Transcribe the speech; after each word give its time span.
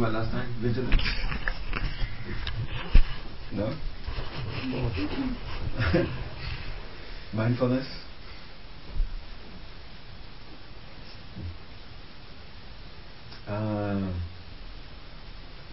talking 0.00 0.14
about 0.14 0.24
last 0.24 0.32
time? 0.32 0.54
Vigilance? 0.62 1.02
No? 3.52 3.74
Mindfulness? 7.34 7.86
Uh, 13.46 14.12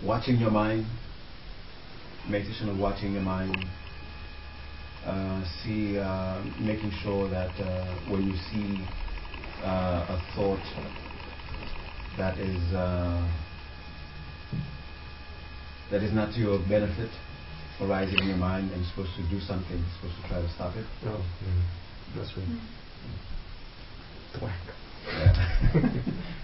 watching 0.03 0.37
your 0.37 0.51
mind, 0.51 0.85
meditation 2.27 2.69
of 2.69 2.77
watching 2.77 3.13
your 3.13 3.21
mind. 3.21 3.55
Uh, 5.05 5.43
see, 5.63 5.97
uh, 5.97 6.43
making 6.59 6.91
sure 7.01 7.29
that 7.29 7.51
uh, 7.61 7.95
when 8.09 8.27
you 8.27 8.35
see 8.51 8.83
uh, 9.63 10.05
a 10.09 10.21
thought 10.35 10.59
that 12.17 12.37
is 12.39 12.73
uh, 12.73 13.46
that 15.91 16.03
is 16.03 16.13
not 16.13 16.33
to 16.33 16.39
your 16.39 16.59
benefit 16.67 17.09
arising 17.81 18.19
in 18.19 18.27
your 18.27 18.37
mind 18.37 18.71
and 18.71 18.81
you're 18.81 18.89
supposed 18.89 19.15
to 19.15 19.23
do 19.29 19.39
something, 19.39 19.77
you're 19.77 19.95
supposed 20.01 20.21
to 20.21 20.27
try 20.27 20.41
to 20.41 20.49
stop 20.53 20.75
it. 20.75 20.85
Oh, 21.05 21.23
yeah. 21.41 22.17
that's 22.17 22.35
right. 22.35 22.47
Thwack. 24.33 24.59
Yeah. 25.07 25.33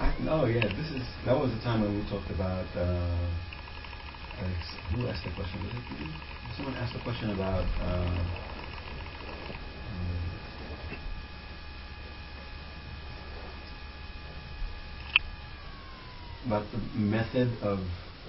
I, 0.00 0.14
no, 0.20 0.44
yeah, 0.46 0.68
this 0.76 0.90
is 0.92 1.04
that 1.24 1.36
was 1.36 1.52
the 1.52 1.60
time 1.60 1.82
when 1.82 1.94
we 1.96 2.02
talked 2.10 2.30
about. 2.30 2.66
Uh, 2.76 3.16
who 4.92 5.08
asked 5.08 5.24
the 5.24 5.32
question? 5.32 5.62
Was 5.64 5.72
it 5.72 5.80
someone 6.56 6.74
asked 6.76 6.94
a 6.94 7.02
question 7.02 7.30
about? 7.30 7.64
Uh, 7.80 8.55
about 16.46 16.64
the 16.70 16.78
method 16.98 17.50
of 17.62 17.80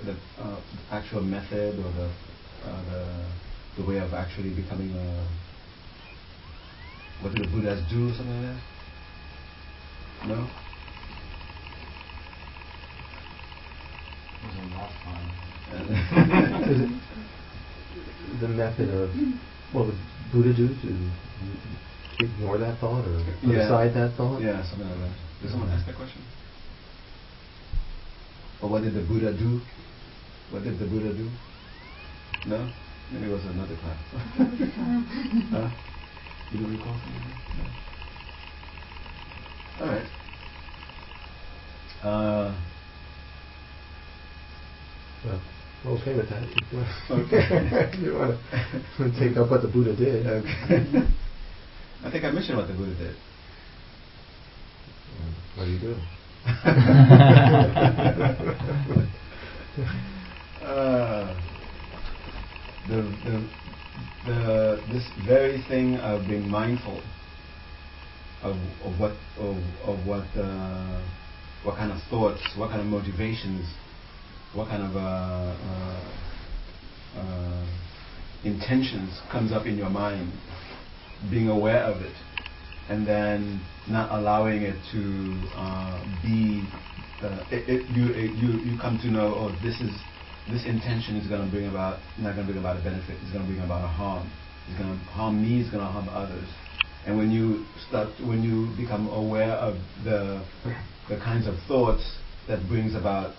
the 0.03 0.15
uh, 0.39 0.59
actual 0.91 1.21
method 1.21 1.77
or 1.79 1.91
the, 1.91 2.09
uh, 2.69 2.83
the 2.91 3.27
the 3.77 3.83
way 3.87 3.97
of 3.97 4.13
actually 4.13 4.49
becoming 4.49 4.91
a 4.95 5.27
what 7.21 7.31
did 7.31 7.41
the 7.41 7.51
Buddhas 7.51 7.81
do 7.89 8.09
or 8.09 8.13
something 8.13 8.43
like 8.43 8.55
that? 8.55 10.27
No. 10.27 10.47
the 18.39 18.47
method 18.47 18.89
of 18.89 19.11
what 19.73 19.85
would 19.87 19.97
Buddha 20.31 20.53
do 20.53 20.67
to 20.67 21.11
ignore 22.23 22.57
that 22.57 22.79
thought 22.79 23.05
or 23.05 23.23
put 23.41 23.49
yeah. 23.49 23.65
aside 23.65 23.93
that 23.93 24.15
thought? 24.15 24.41
Yeah, 24.41 24.63
something 24.63 24.87
like 24.87 24.99
that. 24.99 25.11
Did 25.41 25.51
someone 25.51 25.69
ask 25.69 25.85
that 25.85 25.95
question? 25.95 26.21
Or 28.61 28.69
what 28.69 28.83
did 28.83 28.93
the 28.95 29.01
Buddha 29.01 29.33
do? 29.33 29.61
What 30.51 30.63
did 30.63 30.79
the 30.79 30.85
Buddha 30.85 31.13
do? 31.13 31.29
No? 32.45 32.69
Maybe 33.11 33.25
it 33.25 33.31
was 33.31 33.45
another 33.45 33.75
class. 33.75 33.97
huh? 35.51 35.69
You 36.51 36.59
don't 36.59 36.71
recall 36.77 36.97
something? 37.03 37.33
No. 37.57 37.63
All 39.81 39.87
right. 39.87 40.07
Uh, 42.03 42.55
well, 45.25 45.41
okay 45.87 46.15
with 46.15 46.29
that. 46.29 46.43
Okay. 47.11 47.99
you 48.01 48.13
want 48.13 48.39
to 48.97 49.19
take 49.19 49.37
up 49.37 49.49
what 49.49 49.61
the 49.61 49.67
Buddha 49.67 49.95
did. 49.95 50.25
Okay. 50.25 50.47
I 52.03 52.11
think 52.11 52.23
I 52.23 52.31
mentioned 52.31 52.57
what 52.57 52.67
the 52.67 52.73
Buddha 52.73 52.95
did. 52.95 53.15
What 55.55 55.65
do 55.65 55.71
you 55.71 55.79
do? 55.79 55.95
Uh, 60.63 61.35
the, 62.87 63.01
the, 63.25 63.35
the, 64.25 64.81
this 64.91 65.05
very 65.25 65.61
thing 65.67 65.97
of 65.97 66.27
being 66.27 66.49
mindful 66.49 67.01
of, 68.43 68.55
of 68.83 68.99
what 68.99 69.13
of, 69.39 69.57
of 69.85 70.05
what 70.05 70.27
uh, 70.37 71.01
what 71.63 71.75
kind 71.75 71.91
of 71.91 71.99
thoughts, 72.09 72.41
what 72.55 72.69
kind 72.69 72.81
of 72.81 72.87
motivations, 72.87 73.67
what 74.53 74.69
kind 74.69 74.83
of 74.83 74.95
uh, 74.95 74.99
uh, 74.99 75.99
uh 77.19 77.65
intentions 78.43 79.19
comes 79.31 79.51
up 79.51 79.65
in 79.65 79.77
your 79.77 79.89
mind, 79.89 80.31
being 81.29 81.49
aware 81.49 81.83
of 81.83 82.01
it, 82.01 82.13
and 82.89 83.05
then 83.05 83.61
not 83.89 84.11
allowing 84.11 84.61
it 84.63 84.75
to 84.91 85.49
uh, 85.55 86.03
be. 86.21 86.67
Uh, 87.21 87.43
it, 87.49 87.67
it, 87.67 87.89
you, 87.89 88.13
it, 88.13 88.31
you 88.37 88.59
you 88.61 88.77
come 88.79 88.99
to 88.99 89.07
know, 89.07 89.33
oh, 89.33 89.55
this 89.63 89.81
is 89.81 89.91
this 90.49 90.65
intention 90.65 91.17
is 91.17 91.27
going 91.27 91.43
to 91.43 91.51
bring 91.51 91.67
about 91.67 91.99
not 92.19 92.35
going 92.35 92.45
to 92.47 92.53
bring 92.53 92.63
about 92.63 92.77
a 92.77 92.83
benefit. 92.83 93.17
It's 93.23 93.31
going 93.33 93.45
to 93.45 93.51
bring 93.51 93.63
about 93.63 93.83
a 93.83 93.87
harm. 93.87 94.29
It's 94.69 94.77
going 94.77 94.93
to 94.93 95.03
harm 95.11 95.41
me. 95.41 95.61
It's 95.61 95.71
going 95.71 95.83
to 95.83 95.89
harm 95.89 96.07
others. 96.09 96.47
And 97.05 97.17
when 97.17 97.31
you 97.31 97.65
start, 97.87 98.09
when 98.21 98.43
you 98.43 98.69
become 98.77 99.07
aware 99.07 99.53
of 99.53 99.75
the 100.03 100.43
the 101.09 101.17
kinds 101.17 101.47
of 101.47 101.55
thoughts 101.67 102.03
that 102.47 102.67
brings 102.67 102.95
about 102.95 103.33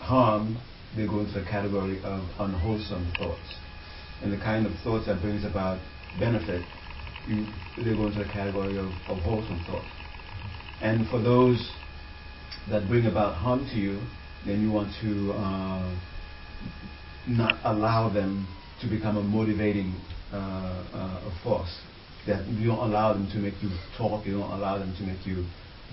harm, 0.00 0.56
they 0.96 1.06
go 1.06 1.20
into 1.20 1.40
the 1.40 1.44
category 1.44 1.98
of 2.04 2.22
unwholesome 2.38 3.12
thoughts. 3.18 3.56
And 4.22 4.32
the 4.32 4.38
kind 4.38 4.66
of 4.66 4.72
thoughts 4.84 5.06
that 5.06 5.20
brings 5.20 5.44
about 5.44 5.80
benefit, 6.18 6.64
they 7.26 7.94
go 7.94 8.06
into 8.06 8.18
the 8.18 8.30
category 8.32 8.76
of, 8.78 8.90
of 9.08 9.18
wholesome 9.22 9.62
thoughts. 9.66 9.88
And 10.80 11.08
for 11.08 11.20
those 11.20 11.72
that 12.70 12.88
bring 12.88 13.06
about 13.06 13.34
harm 13.36 13.66
to 13.70 13.76
you, 13.76 14.00
then 14.46 14.60
you 14.62 14.70
want 14.70 14.92
to 15.00 15.32
uh, 15.32 15.98
not 17.26 17.58
allow 17.64 18.12
them 18.12 18.46
to 18.82 18.88
become 18.88 19.16
a 19.16 19.22
motivating 19.22 19.94
uh, 20.32 20.36
uh, 20.36 21.42
force. 21.42 21.74
That 22.26 22.46
you 22.48 22.68
don't 22.68 22.90
allow 22.90 23.12
them 23.12 23.28
to 23.32 23.38
make 23.38 23.54
you 23.62 23.70
talk, 23.96 24.26
you 24.26 24.38
don't 24.38 24.50
allow 24.50 24.78
them 24.78 24.94
to 24.96 25.02
make 25.02 25.26
you 25.26 25.44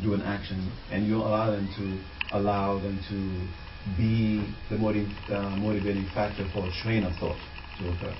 do 0.02 0.14
an 0.14 0.22
action, 0.22 0.72
and 0.92 1.06
you 1.06 1.14
don't 1.14 1.28
allow 1.28 1.52
them 1.52 1.68
to 1.78 2.38
allow 2.38 2.80
them 2.80 3.00
to 3.10 3.98
be 3.98 4.54
the 4.70 4.78
motiv- 4.78 5.12
uh, 5.30 5.50
motivating 5.58 6.08
factor 6.14 6.50
for 6.54 6.68
a 6.68 6.72
train 6.84 7.04
of 7.04 7.14
thought 7.18 7.38
to 7.80 7.90
occur. 7.90 8.16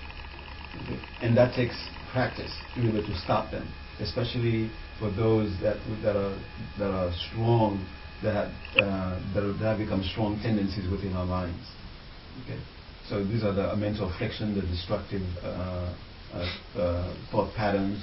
Okay? 0.84 1.00
And 1.22 1.38
that 1.38 1.56
takes 1.56 1.76
practice 2.12 2.52
be 2.76 2.88
able 2.88 3.02
to 3.02 3.18
stop 3.20 3.52
them, 3.52 3.68
especially 4.00 4.70
for 5.00 5.12
those 5.12 5.52
that 5.62 5.78
that 6.04 6.16
are 6.16 6.38
that 6.80 6.92
are 6.92 7.12
strong, 7.32 7.86
that 8.24 8.34
have, 8.34 8.52
uh, 8.78 9.20
that, 9.34 9.42
that 9.60 9.66
have 9.66 9.78
become 9.78 10.04
strong 10.04 10.40
tendencies 10.42 10.90
within 10.90 11.14
our 11.14 11.26
minds. 11.26 11.66
Okay. 12.44 12.60
So 13.10 13.24
these 13.24 13.44
are 13.44 13.54
the 13.54 13.76
mental 13.76 14.10
affliction, 14.10 14.56
the 14.56 14.62
destructive 14.62 15.22
uh, 15.44 15.94
uh, 16.34 16.80
uh, 16.80 17.16
thought 17.32 17.54
patterns 17.56 18.00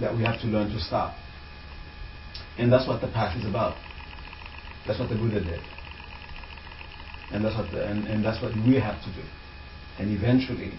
that 0.00 0.14
we 0.14 0.22
have 0.24 0.40
to 0.42 0.46
learn 0.46 0.68
to 0.68 0.80
stop. 0.80 1.14
And 2.58 2.70
that's 2.72 2.86
what 2.86 3.00
the 3.00 3.08
path 3.08 3.36
is 3.38 3.46
about. 3.48 3.76
That's 4.86 4.98
what 4.98 5.08
the 5.08 5.14
Buddha 5.16 5.40
did. 5.40 5.60
And 7.32 7.44
that's 7.44 7.56
what, 7.56 7.70
the, 7.72 7.86
and, 7.86 8.06
and 8.06 8.24
that's 8.24 8.42
what 8.42 8.54
we 8.54 8.78
have 8.78 9.02
to 9.02 9.12
do. 9.14 9.22
And 9.98 10.16
eventually, 10.16 10.72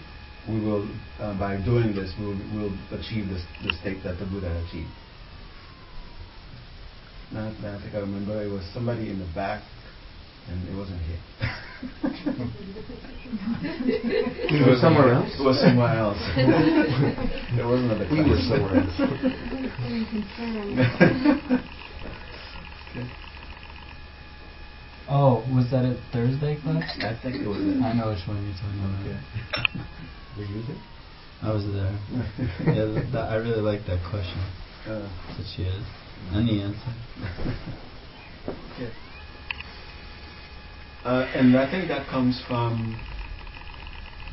we 0.48 0.60
will, 0.60 0.88
uh, 1.20 1.34
by 1.38 1.56
doing 1.62 1.94
this, 1.94 2.12
we 2.18 2.24
will, 2.26 2.40
we'll 2.54 2.74
achieve 2.98 3.28
this, 3.28 3.44
the 3.64 3.72
state 3.80 4.02
that 4.04 4.18
the 4.18 4.24
Buddha 4.26 4.50
achieved. 4.66 4.90
Now, 7.32 7.50
now 7.60 7.76
I 7.76 7.80
think 7.82 7.94
I 7.94 7.98
remember 7.98 8.42
it 8.42 8.48
was 8.48 8.64
somebody 8.72 9.10
in 9.10 9.18
the 9.18 9.26
back, 9.34 9.62
and 10.48 10.66
it 10.68 10.74
wasn't 10.76 11.02
here. 11.02 11.18
it 14.48 14.66
was 14.66 14.80
somewhere 14.80 15.12
else? 15.12 15.30
It 15.38 15.42
was 15.44 15.60
somewhere 15.60 15.98
else. 15.98 16.18
it 16.36 17.64
wasn't 17.64 17.92
at 17.92 17.98
the 17.98 18.06
We 18.10 18.22
were 18.24 18.38
somewhere 18.48 18.76
else. 18.80 18.96
okay. 22.96 23.27
Oh, 25.08 25.40
was 25.54 25.70
that 25.70 25.86
a 25.86 25.96
Thursday 26.12 26.60
class? 26.60 26.84
I 27.00 27.16
think 27.22 27.40
it 27.40 27.48
was. 27.48 27.56
I 27.56 27.96
know 27.96 28.12
which 28.12 28.28
one 28.28 28.44
you're 28.44 28.52
talking 28.60 28.84
about. 28.84 29.00
Okay. 29.00 29.16
Were 30.36 30.44
you 30.44 30.62
there? 30.68 30.76
I 31.40 31.52
was 31.52 31.64
there. 31.64 31.96
yeah, 32.76 33.10
that, 33.12 33.30
I 33.30 33.36
really 33.36 33.62
like 33.62 33.86
that 33.86 34.04
question. 34.10 34.38
Uh, 34.84 35.08
that 35.08 35.46
she 35.56 35.62
is. 35.62 35.82
And 36.32 36.46
the 36.46 36.60
answer. 36.60 36.92
okay. 38.48 38.92
Uh, 41.04 41.24
and 41.34 41.56
I 41.56 41.70
think 41.70 41.88
that 41.88 42.06
comes 42.08 42.42
from 42.46 43.00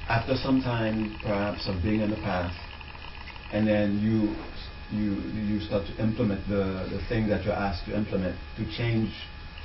after 0.09 0.35
some 0.35 0.61
time, 0.61 1.17
perhaps, 1.23 1.69
of 1.69 1.81
being 1.83 2.01
in 2.01 2.09
the 2.09 2.17
path, 2.17 2.53
and 3.53 3.65
then 3.65 3.99
you 3.99 4.35
you 4.91 5.13
you 5.39 5.61
start 5.61 5.87
to 5.87 6.03
implement 6.03 6.49
the 6.49 6.89
the 6.91 6.99
thing 7.07 7.29
that 7.29 7.45
you're 7.45 7.53
asked 7.53 7.85
to 7.85 7.95
implement 7.95 8.35
to 8.57 8.65
change 8.75 9.09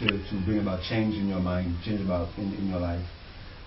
to, 0.01 0.09
to 0.09 0.35
bring 0.45 0.61
about 0.61 0.83
change 0.89 1.15
in 1.15 1.29
your 1.29 1.41
mind, 1.41 1.77
change 1.85 2.01
about 2.01 2.29
in, 2.39 2.53
in 2.55 2.69
your 2.69 2.81
life. 2.81 3.05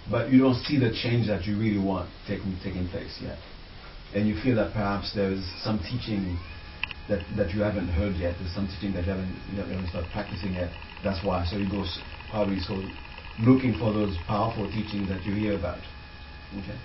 But 0.10 0.32
you 0.32 0.40
don't 0.40 0.60
see 0.66 0.78
the 0.78 0.92
change 0.92 1.28
that 1.28 1.46
you 1.46 1.58
really 1.58 1.80
want 1.80 2.10
taking 2.28 2.58
taking 2.64 2.90
place 2.90 3.18
yet, 3.22 3.38
and 4.14 4.28
you 4.28 4.36
feel 4.44 4.56
that 4.58 4.74
perhaps 4.74 5.14
there 5.16 5.32
is 5.32 5.46
some 5.64 5.80
teaching 5.80 6.38
that, 7.08 7.24
that 7.38 7.52
you 7.52 7.62
haven't 7.62 7.88
heard 7.88 8.16
yet. 8.16 8.36
There's 8.40 8.54
some 8.54 8.68
teaching 8.68 8.94
that 8.94 9.06
you 9.06 9.12
haven't, 9.12 9.32
you 9.54 9.62
haven't 9.62 9.88
started 9.90 10.12
practicing 10.12 10.54
yet. 10.54 10.72
That's 11.04 11.24
why. 11.24 11.46
So 11.46 11.58
you 11.58 11.70
go 11.70 11.86
probably 12.30 12.60
so 12.60 12.76
looking 13.40 13.74
for 13.80 13.94
those 13.94 14.16
powerful 14.28 14.68
teachings 14.68 15.10
that 15.10 15.24
you 15.24 15.34
hear 15.34 15.58
about. 15.58 15.80
Okay. 16.52 16.80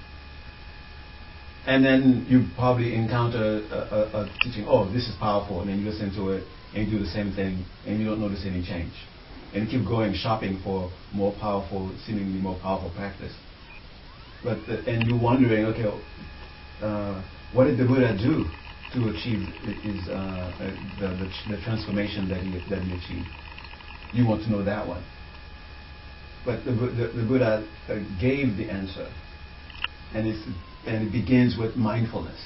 And 1.67 1.85
then 1.85 2.25
you 2.29 2.47
probably 2.57 2.95
encounter 2.95 3.61
a, 3.71 3.77
a, 3.77 4.23
a 4.23 4.39
teaching, 4.41 4.65
oh, 4.67 4.91
this 4.91 5.07
is 5.09 5.15
powerful, 5.21 5.61
and 5.61 5.69
then 5.69 5.81
you 5.81 5.91
listen 5.91 6.15
to 6.15 6.31
it 6.31 6.45
and 6.75 6.87
you 6.87 6.99
do 6.99 7.05
the 7.05 7.11
same 7.11 7.35
thing 7.35 7.65
and 7.87 7.99
you 7.99 8.07
don't 8.07 8.21
notice 8.21 8.45
any 8.47 8.65
change. 8.65 8.93
And 9.55 9.69
keep 9.69 9.87
going 9.87 10.15
shopping 10.15 10.61
for 10.63 10.91
more 11.13 11.33
powerful, 11.41 11.91
seemingly 12.07 12.41
more 12.41 12.59
powerful 12.61 12.91
practice. 12.91 13.33
But 14.45 14.59
the, 14.67 14.85
and 14.87 15.07
you're 15.07 15.21
wondering, 15.21 15.65
okay, 15.67 15.89
uh, 16.83 17.23
what 17.53 17.65
did 17.65 17.79
the 17.79 17.85
Buddha 17.85 18.17
do 18.17 18.45
to 18.95 19.09
achieve 19.09 19.49
his, 19.83 20.09
uh, 20.09 20.53
the, 21.01 21.07
the, 21.07 21.57
the, 21.57 21.63
transformation 21.63 22.29
that 22.29 22.43
he, 22.43 22.53
that 22.69 22.83
he 22.83 22.93
achieved? 22.93 23.29
You 24.13 24.27
want 24.27 24.43
to 24.45 24.51
know 24.51 24.63
that 24.65 24.87
one. 24.87 25.03
But 26.45 26.65
the, 26.65 26.73
the, 26.73 27.13
the 27.17 27.27
Buddha 27.27 27.67
uh, 27.89 27.95
gave 28.21 28.57
the 28.57 28.71
answer. 28.71 29.11
And, 30.15 30.27
and 30.87 31.09
it 31.09 31.13
begins 31.13 31.57
with 31.59 31.77
mindfulness. 31.77 32.41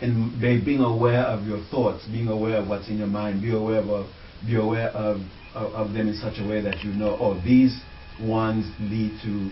And 0.00 0.40
being 0.40 0.80
aware 0.80 1.24
of 1.24 1.46
your 1.46 1.62
thoughts, 1.70 2.06
being 2.06 2.28
aware 2.28 2.56
of 2.56 2.68
what's 2.68 2.88
in 2.88 2.98
your 2.98 3.06
mind, 3.06 3.42
be 3.42 3.52
aware 3.54 3.80
of, 3.80 4.06
be 4.46 4.56
aware 4.56 4.88
of, 4.90 5.20
of, 5.54 5.72
of 5.72 5.92
them 5.92 6.08
in 6.08 6.14
such 6.14 6.38
a 6.38 6.48
way 6.48 6.60
that 6.60 6.82
you 6.82 6.92
know, 6.92 7.16
oh, 7.20 7.40
these 7.44 7.80
ones 8.20 8.70
lead 8.80 9.18
to 9.22 9.50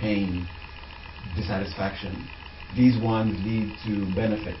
pain, 0.00 0.46
dissatisfaction. 1.36 2.28
These 2.76 3.00
ones 3.02 3.38
lead 3.44 3.76
to 3.86 4.14
benefit. 4.14 4.56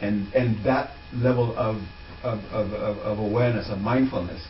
And, 0.00 0.32
and 0.34 0.64
that 0.64 0.90
level 1.14 1.56
of, 1.56 1.76
of, 2.22 2.40
of, 2.52 2.72
of 2.72 3.18
awareness, 3.18 3.68
of 3.70 3.78
mindfulness, 3.78 4.46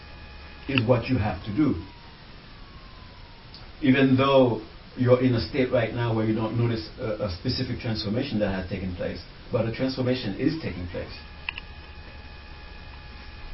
is 0.68 0.86
what 0.86 1.08
you 1.08 1.18
have 1.18 1.44
to 1.44 1.54
do. 1.54 1.74
Even 3.82 4.16
though 4.16 4.62
you're 4.96 5.22
in 5.22 5.34
a 5.34 5.48
state 5.48 5.70
right 5.70 5.94
now 5.94 6.14
where 6.14 6.24
you 6.24 6.34
don't 6.34 6.58
notice 6.58 6.88
a, 6.98 7.26
a 7.26 7.36
specific 7.38 7.78
transformation 7.80 8.38
that 8.40 8.52
has 8.52 8.68
taken 8.68 8.94
place, 8.96 9.22
but 9.52 9.66
a 9.66 9.72
transformation 9.72 10.34
is 10.40 10.54
taking 10.62 10.86
place. 10.88 11.12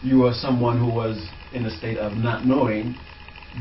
You 0.02 0.26
are 0.26 0.32
someone 0.34 0.78
who 0.78 0.87
was 0.87 1.28
in 1.52 1.64
a 1.64 1.70
state 1.78 1.99
of 1.99 2.14
not 2.14 2.44
knowing 2.44 2.96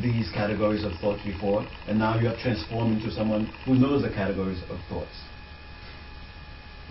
these 0.01 0.31
categories 0.33 0.83
of 0.83 0.93
thoughts 0.99 1.21
before, 1.23 1.67
and 1.87 1.99
now 1.99 2.19
you 2.19 2.29
are 2.29 2.37
transformed 2.41 2.97
into 2.97 3.11
someone 3.13 3.45
who 3.65 3.75
knows 3.75 4.01
the 4.01 4.09
categories 4.09 4.61
of 4.69 4.79
thoughts. 4.89 5.13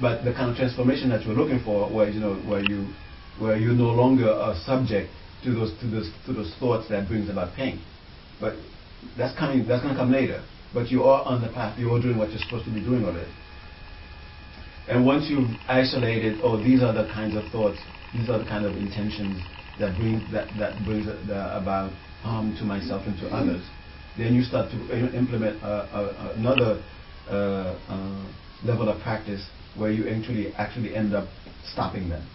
But 0.00 0.24
the 0.24 0.32
kind 0.32 0.50
of 0.50 0.56
transformation 0.56 1.08
that 1.10 1.24
you're 1.26 1.34
looking 1.34 1.60
for, 1.64 1.90
where 1.92 2.08
you 2.08 2.20
know, 2.20 2.36
where 2.46 2.62
you, 2.62 2.92
where 3.38 3.56
you're 3.56 3.74
no 3.74 3.90
longer 3.90 4.28
a 4.28 4.54
subject 4.64 5.10
to 5.44 5.52
those 5.52 5.72
to 5.80 5.86
those 5.86 6.10
to 6.26 6.32
those 6.32 6.54
thoughts 6.60 6.88
that 6.88 7.08
brings 7.08 7.28
about 7.28 7.54
pain. 7.56 7.82
But 8.40 8.54
that's 9.16 9.36
coming. 9.38 9.66
That's 9.66 9.82
going 9.82 9.94
to 9.94 10.00
come 10.00 10.12
later. 10.12 10.44
But 10.72 10.90
you 10.90 11.04
are 11.04 11.24
on 11.24 11.42
the 11.42 11.48
path. 11.48 11.78
You 11.78 11.92
are 11.94 12.00
doing 12.00 12.16
what 12.18 12.30
you're 12.30 12.38
supposed 12.38 12.66
to 12.66 12.70
be 12.72 12.80
doing 12.80 13.04
already. 13.04 13.32
And 14.88 15.04
once 15.04 15.26
you've 15.28 15.50
isolated, 15.68 16.40
oh, 16.42 16.56
these 16.56 16.82
are 16.82 16.92
the 16.92 17.04
kinds 17.12 17.36
of 17.36 17.44
thoughts, 17.52 17.78
these 18.12 18.28
are 18.28 18.38
the 18.38 18.44
kind 18.44 18.64
of 18.64 18.76
intentions 18.76 19.42
that 19.78 19.96
bring 19.96 20.26
that 20.32 20.48
that 20.58 20.84
brings 20.84 21.06
about 21.06 21.92
harm 22.22 22.54
to 22.56 22.64
myself 22.64 23.02
and 23.06 23.18
to 23.18 23.28
others, 23.28 23.62
then 24.18 24.34
you 24.34 24.42
start 24.42 24.70
to 24.70 25.16
implement 25.16 25.56
another 25.62 26.82
uh, 27.28 27.76
uh, 27.88 28.26
level 28.64 28.88
of 28.88 29.00
practice 29.02 29.46
where 29.76 29.90
you 29.90 30.08
actually 30.08 30.52
actually 30.54 30.94
end 30.94 31.14
up 31.14 31.28
stopping 31.72 32.08
them. 32.08 32.26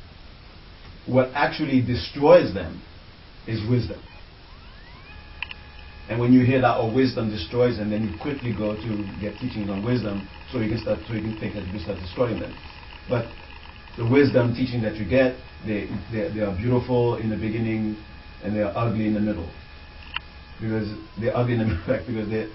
What 1.05 1.29
actually 1.33 1.81
destroys 1.81 2.53
them 2.53 2.81
is 3.47 3.61
wisdom. 3.69 4.01
And 6.09 6.19
when 6.19 6.33
you 6.33 6.45
hear 6.45 6.61
that, 6.61 6.77
oh, 6.77 6.93
wisdom 6.93 7.29
destroys 7.29 7.77
them, 7.77 7.89
then 7.89 8.07
you 8.07 8.17
quickly 8.21 8.53
go 8.53 8.75
to 8.75 9.05
get 9.19 9.37
teachings 9.39 9.69
on 9.69 9.83
wisdom 9.83 10.27
so 10.51 10.59
you 10.59 10.69
can 10.69 10.79
start, 10.79 10.99
so 11.07 11.13
you 11.13 11.21
can 11.21 11.39
think 11.39 11.55
that 11.55 11.65
you 11.65 11.71
can 11.71 11.81
start 11.81 11.97
destroying 11.99 12.39
them. 12.39 12.55
But 13.09 13.25
the 13.97 14.05
wisdom 14.05 14.53
teaching 14.53 14.81
that 14.81 14.95
you 14.95 15.05
get, 15.07 15.35
they, 15.65 15.87
they, 16.11 16.29
they 16.33 16.41
are 16.41 16.55
beautiful 16.55 17.17
in 17.17 17.29
the 17.29 17.37
beginning 17.37 17.95
and 18.43 18.55
they 18.55 18.61
are 18.61 18.73
ugly 18.75 19.07
in 19.07 19.13
the 19.13 19.19
middle. 19.19 19.49
Because 20.61 20.87
they're 21.19 21.35
ugly 21.35 21.53
in 21.53 21.59
the 21.59 21.65
middle 21.73 22.05
because 22.05 22.29
they 22.29 22.49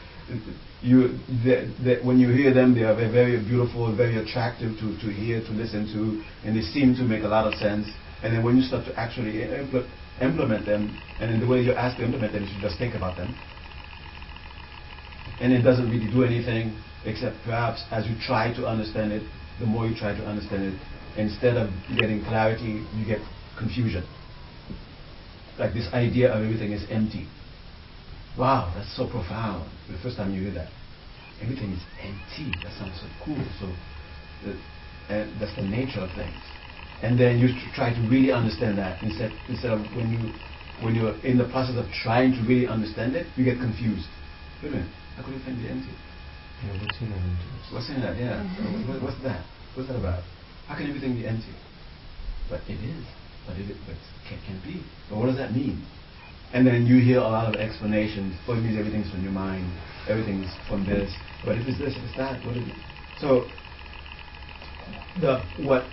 you 0.83 1.19
they, 1.45 1.69
they, 1.83 2.01
when 2.03 2.19
you 2.19 2.31
hear 2.33 2.55
them 2.55 2.75
they 2.75 2.83
are 2.83 2.95
very, 2.95 3.11
very 3.11 3.37
beautiful 3.45 3.95
very 3.95 4.17
attractive 4.17 4.73
to, 4.79 4.97
to 5.01 5.13
hear 5.13 5.41
to 5.41 5.53
listen 5.53 5.85
to 5.93 6.23
and 6.47 6.57
they 6.57 6.63
seem 6.63 6.95
to 6.95 7.03
make 7.03 7.23
a 7.23 7.29
lot 7.29 7.47
of 7.47 7.55
sense. 7.59 7.87
And 8.23 8.35
then 8.35 8.45
when 8.45 8.57
you 8.57 8.63
start 8.63 8.87
to 8.87 8.95
actually 8.99 9.45
impl- 9.45 9.89
implement 10.21 10.67
them 10.67 10.97
and 11.21 11.31
in 11.33 11.41
the 11.41 11.47
way 11.47 11.61
you're 11.61 11.77
asked 11.77 11.99
to 11.99 12.05
implement 12.05 12.33
them 12.33 12.45
you 12.45 12.61
just 12.61 12.79
think 12.79 12.95
about 12.95 13.17
them. 13.17 13.37
And 15.41 15.53
it 15.53 15.63
doesn't 15.63 15.91
really 15.91 16.11
do 16.11 16.25
anything 16.25 16.77
except 17.05 17.37
perhaps 17.45 17.85
as 17.91 18.07
you 18.07 18.15
try 18.27 18.53
to 18.55 18.67
understand 18.67 19.13
it 19.13 19.23
the 19.59 19.67
more 19.67 19.87
you 19.87 19.97
try 19.97 20.17
to 20.17 20.25
understand 20.25 20.65
it 20.65 20.81
instead 21.17 21.57
of 21.57 21.71
getting 21.97 22.23
clarity 22.25 22.85
you 22.95 23.05
get 23.07 23.21
confusion 23.59 24.07
like 25.59 25.75
this 25.75 25.89
idea 25.93 26.33
of 26.33 26.43
everything 26.43 26.73
is 26.73 26.85
empty 26.91 27.27
Wow, 28.39 28.73
that's 28.77 28.95
so 28.97 29.05
profound. 29.05 29.69
The 29.91 29.99
first 30.03 30.17
time 30.17 30.33
you 30.35 30.43
hear 30.49 30.55
that. 30.55 30.71
Everything 31.43 31.73
is 31.73 31.83
empty. 31.99 32.55
That 32.63 32.73
sounds 32.79 32.95
so 33.01 33.09
cool. 33.25 33.41
So 33.59 33.67
uh, 33.69 35.27
that's 35.41 35.55
the 35.57 35.67
nature 35.67 36.01
of 36.01 36.11
things. 36.15 36.41
And 37.03 37.19
then 37.19 37.39
you 37.39 37.49
try 37.75 37.93
to 37.93 38.01
really 38.09 38.31
understand 38.31 38.79
that 38.79 39.03
instead 39.03 39.33
instead 39.49 39.73
of 39.73 39.81
when 39.97 40.13
you 40.13 40.33
when 40.85 40.95
you're 40.95 41.17
in 41.25 41.39
the 41.39 41.49
process 41.49 41.77
of 41.77 41.85
trying 41.93 42.33
to 42.33 42.41
really 42.49 42.69
understand 42.69 43.17
it, 43.17 43.27
you 43.37 43.45
get 43.45 43.59
confused. 43.59 44.07
Wait 44.63 44.69
a 44.69 44.81
minute, 44.81 44.93
how 45.17 45.25
could 45.25 45.35
everything 45.35 45.57
be 45.61 45.69
empty? 45.69 45.93
Yeah, 46.65 46.77
what's 46.81 47.01
in 47.01 47.09
that 47.11 47.21
empty? 47.21 47.49
What's 47.73 47.89
in 47.89 48.01
that? 48.01 48.17
Yeah. 48.17 48.45
Mm-hmm. 48.45 48.89
What, 48.89 49.03
what's 49.03 49.23
that? 49.25 49.45
What's 49.75 49.89
that 49.89 49.97
about? 49.97 50.23
How 50.71 50.77
can 50.77 50.87
everything 50.87 51.17
be 51.17 51.27
empty? 51.27 51.51
But 52.49 52.61
it 52.69 52.79
is. 52.79 53.05
But 53.45 53.57
it, 53.57 53.75
but 53.89 53.97
can, 54.29 54.39
can 54.47 54.63
be. 54.63 54.81
But 55.11 55.19
what 55.19 55.27
does 55.27 55.37
that 55.39 55.53
mean? 55.53 55.85
And 56.55 56.65
then 56.65 56.87
you 56.87 57.03
hear 57.03 57.19
a 57.19 57.27
lot 57.27 57.53
of 57.53 57.59
explanations. 57.59 58.39
Oh, 58.47 58.53
it 58.53 58.63
means 58.63 58.79
everything's 58.79 59.11
from 59.11 59.25
your 59.25 59.33
mind. 59.33 59.67
Everything's 60.09 60.47
from 60.69 60.87
this. 60.87 61.13
But 61.45 61.59
if 61.59 61.67
it's 61.67 61.79
this, 61.79 61.97
if 61.97 62.05
it's 62.05 62.17
that, 62.19 62.45
what 62.47 62.57
is 62.57 62.69
it? 62.69 62.75
So, 63.19 63.51
the 65.21 65.43
what 65.59 65.91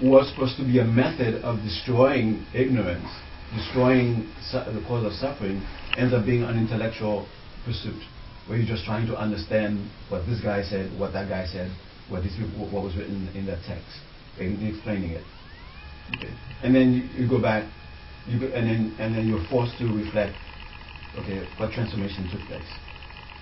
was 0.00 0.30
supposed 0.30 0.56
to 0.58 0.64
be 0.64 0.78
a 0.78 0.84
method 0.84 1.42
of 1.42 1.58
destroying 1.66 2.46
ignorance, 2.54 3.10
destroying 3.56 4.30
su- 4.46 4.62
the 4.62 4.82
cause 4.86 5.04
of 5.04 5.12
suffering, 5.18 5.60
ends 5.98 6.14
up 6.14 6.24
being 6.24 6.44
an 6.44 6.56
intellectual 6.56 7.26
pursuit, 7.64 8.00
where 8.46 8.58
you're 8.58 8.68
just 8.68 8.84
trying 8.84 9.08
to 9.08 9.18
understand 9.18 9.90
what 10.08 10.24
this 10.26 10.40
guy 10.40 10.62
said, 10.62 10.96
what 11.00 11.12
that 11.14 11.28
guy 11.28 11.46
said, 11.46 11.74
what 12.08 12.22
this 12.22 12.38
what 12.70 12.84
was 12.84 12.94
written 12.96 13.26
in 13.34 13.44
that 13.46 13.58
text, 13.66 13.98
and 14.40 14.74
explaining 14.74 15.10
it. 15.12 15.24
Okay. 16.16 16.32
And 16.62 16.74
then 16.74 16.92
you, 16.92 17.22
you 17.22 17.28
go 17.28 17.40
back 17.40 17.64
you 18.26 18.38
go, 18.38 18.46
and 18.46 18.68
then 18.68 18.96
and 18.98 19.14
then 19.14 19.28
you're 19.28 19.44
forced 19.48 19.78
to 19.78 19.86
reflect. 19.86 20.34
Okay, 21.18 21.42
what 21.58 21.72
transformation 21.72 22.28
took 22.30 22.40
place? 22.46 22.70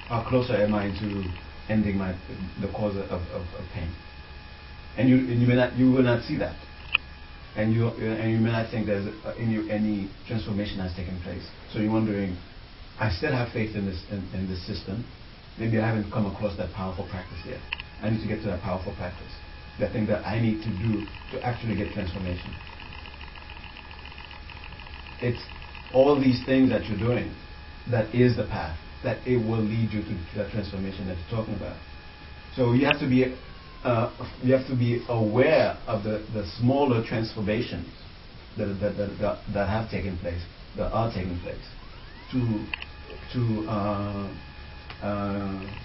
How 0.08 0.24
closer 0.28 0.54
am 0.54 0.74
I 0.74 0.88
to 0.88 1.24
ending 1.68 1.98
my 1.98 2.12
the 2.60 2.68
cause 2.72 2.96
of, 2.96 3.04
of, 3.10 3.20
of 3.20 3.64
pain? 3.74 3.92
And 4.96 5.08
you 5.08 5.16
and 5.18 5.40
you 5.40 5.46
may 5.46 5.56
not 5.56 5.76
you 5.76 5.90
will 5.90 6.02
not 6.02 6.24
see 6.24 6.36
that, 6.38 6.56
and 7.56 7.74
you 7.74 7.88
and 7.88 8.32
you 8.32 8.38
may 8.38 8.50
not 8.50 8.70
think 8.70 8.86
there's 8.86 9.08
any 9.38 9.70
any 9.70 10.10
transformation 10.26 10.78
has 10.78 10.94
taken 10.94 11.20
place. 11.22 11.46
So 11.72 11.80
you're 11.80 11.92
wondering, 11.92 12.36
I 12.98 13.10
still 13.10 13.32
have 13.32 13.52
faith 13.52 13.76
in 13.76 13.86
this 13.86 14.02
in, 14.10 14.24
in 14.32 14.48
this 14.48 14.64
system. 14.66 15.04
Maybe 15.58 15.78
I 15.78 15.88
haven't 15.88 16.10
come 16.12 16.26
across 16.26 16.56
that 16.56 16.72
powerful 16.72 17.06
practice 17.10 17.42
yet. 17.44 17.60
I 18.00 18.10
need 18.10 18.22
to 18.22 18.28
get 18.28 18.40
to 18.42 18.46
that 18.46 18.62
powerful 18.62 18.94
practice. 18.94 19.32
The 19.78 19.88
thing 19.90 20.06
that 20.06 20.26
I 20.26 20.40
need 20.40 20.62
to 20.62 20.70
do 20.70 21.06
to 21.32 21.44
actually 21.44 21.76
get 21.76 21.92
transformation 21.92 22.52
it's 25.20 25.40
all 25.92 26.18
these 26.20 26.44
things 26.44 26.70
that 26.70 26.84
you're 26.84 26.98
doing 26.98 27.34
that 27.90 28.14
is 28.14 28.36
the 28.36 28.44
path, 28.44 28.78
that 29.02 29.18
it 29.26 29.36
will 29.36 29.62
lead 29.62 29.90
you 29.92 30.02
to 30.02 30.18
that 30.36 30.50
transformation 30.50 31.08
that 31.08 31.16
you're 31.16 31.40
talking 31.40 31.54
about. 31.54 31.76
So 32.54 32.72
you 32.72 32.84
have 32.86 33.00
to 33.00 33.08
be, 33.08 33.34
uh, 33.84 34.10
you 34.42 34.52
have 34.54 34.66
to 34.68 34.76
be 34.76 35.04
aware 35.08 35.78
of 35.86 36.04
the, 36.04 36.26
the 36.34 36.46
smaller 36.58 37.04
transformations 37.06 37.88
that, 38.56 38.66
that, 38.80 38.96
that, 38.96 39.38
that, 39.54 39.68
have 39.68 39.90
taken 39.90 40.18
place, 40.18 40.42
that 40.76 40.92
are 40.92 41.12
taking 41.12 41.38
place, 41.40 41.56
to, 42.32 42.66
to 43.32 43.68
uh, 43.68 44.34
uh, 45.02 45.78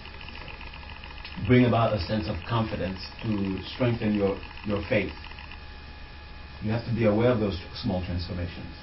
bring 1.48 1.66
about 1.66 1.94
a 1.94 2.00
sense 2.00 2.28
of 2.28 2.36
confidence, 2.48 3.00
to 3.24 3.60
strengthen 3.76 4.16
your, 4.16 4.40
your 4.66 4.84
faith. 4.88 5.14
You 6.62 6.72
have 6.72 6.86
to 6.86 6.96
be 6.96 7.06
aware 7.06 7.32
of 7.32 7.40
those 7.40 7.60
small 7.82 8.04
transformations 8.06 8.74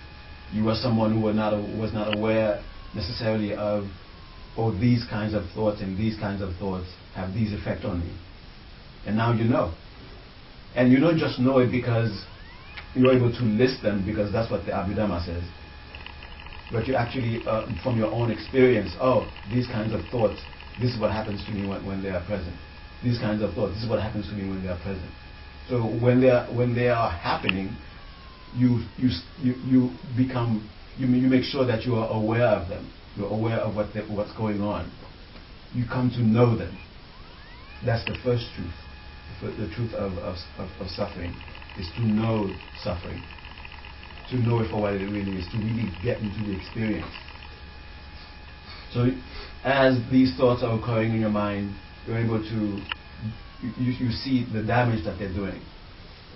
you 0.52 0.64
were 0.64 0.74
someone 0.74 1.12
who 1.12 1.20
was 1.20 1.36
not, 1.36 1.52
was 1.78 1.92
not 1.92 2.16
aware 2.16 2.62
necessarily 2.94 3.54
of, 3.54 3.84
oh, 4.56 4.72
these 4.78 5.04
kinds 5.08 5.34
of 5.34 5.44
thoughts 5.54 5.80
and 5.80 5.96
these 5.96 6.18
kinds 6.18 6.42
of 6.42 6.54
thoughts 6.56 6.86
have 7.14 7.32
these 7.34 7.52
effect 7.52 7.84
on 7.84 8.00
me. 8.00 8.12
And 9.06 9.16
now 9.16 9.32
you 9.32 9.44
know. 9.44 9.74
And 10.74 10.92
you 10.92 10.98
don't 10.98 11.18
just 11.18 11.38
know 11.38 11.58
it 11.58 11.70
because 11.70 12.24
you're 12.94 13.14
able 13.14 13.30
to 13.30 13.42
list 13.42 13.82
them 13.82 14.04
because 14.04 14.32
that's 14.32 14.50
what 14.50 14.66
the 14.66 14.72
Abhidhamma 14.72 15.24
says. 15.24 15.42
But 16.72 16.86
you 16.86 16.94
actually, 16.94 17.42
uh, 17.46 17.66
from 17.82 17.98
your 17.98 18.12
own 18.12 18.30
experience, 18.30 18.94
oh, 19.00 19.30
these 19.52 19.66
kinds 19.66 19.92
of 19.92 20.00
thoughts, 20.10 20.40
this 20.80 20.94
is 20.94 21.00
what 21.00 21.10
happens 21.10 21.44
to 21.44 21.52
me 21.52 21.68
when, 21.68 21.84
when 21.86 22.02
they 22.02 22.10
are 22.10 22.24
present. 22.24 22.56
These 23.02 23.18
kinds 23.18 23.42
of 23.42 23.54
thoughts, 23.54 23.74
this 23.74 23.84
is 23.84 23.88
what 23.90 24.00
happens 24.00 24.26
to 24.28 24.34
me 24.34 24.48
when 24.48 24.62
they 24.62 24.68
are 24.68 24.80
present. 24.80 25.10
So 25.68 25.84
when 25.84 26.20
they 26.20 26.30
are, 26.30 26.46
when 26.54 26.74
they 26.74 26.88
are 26.88 27.10
happening, 27.10 27.76
you, 28.56 28.82
you, 28.96 29.10
you, 29.40 29.54
you 29.64 29.90
become, 30.16 30.68
you, 30.98 31.06
you 31.06 31.28
make 31.28 31.44
sure 31.44 31.66
that 31.66 31.84
you 31.84 31.94
are 31.94 32.10
aware 32.10 32.48
of 32.48 32.68
them. 32.68 32.90
You're 33.16 33.30
aware 33.30 33.58
of 33.58 33.74
what 33.74 33.88
what's 34.08 34.36
going 34.36 34.60
on. 34.60 34.90
You 35.72 35.84
come 35.86 36.10
to 36.10 36.22
know 36.22 36.56
them. 36.56 36.76
That's 37.84 38.04
the 38.04 38.16
first 38.24 38.46
truth. 38.56 38.74
The, 39.40 39.66
the 39.66 39.74
truth 39.74 39.94
of, 39.94 40.12
of, 40.18 40.36
of, 40.58 40.68
of 40.80 40.88
suffering 40.88 41.34
is 41.78 41.88
to 41.96 42.02
know 42.02 42.50
suffering. 42.82 43.22
To 44.30 44.36
know 44.36 44.60
it 44.60 44.70
for 44.70 44.80
what 44.82 44.94
it 44.94 45.04
really 45.06 45.38
is. 45.38 45.46
To 45.52 45.58
really 45.58 45.90
get 46.02 46.18
into 46.18 46.44
the 46.44 46.56
experience. 46.56 47.10
So 48.92 49.06
as 49.64 49.98
these 50.10 50.36
thoughts 50.36 50.62
are 50.62 50.78
occurring 50.78 51.12
in 51.12 51.20
your 51.20 51.30
mind, 51.30 51.74
you're 52.06 52.18
able 52.18 52.40
to 52.40 52.82
you, 53.62 53.92
you 53.92 54.10
see 54.10 54.46
the 54.52 54.62
damage 54.62 55.04
that 55.04 55.18
they're 55.18 55.32
doing. 55.32 55.60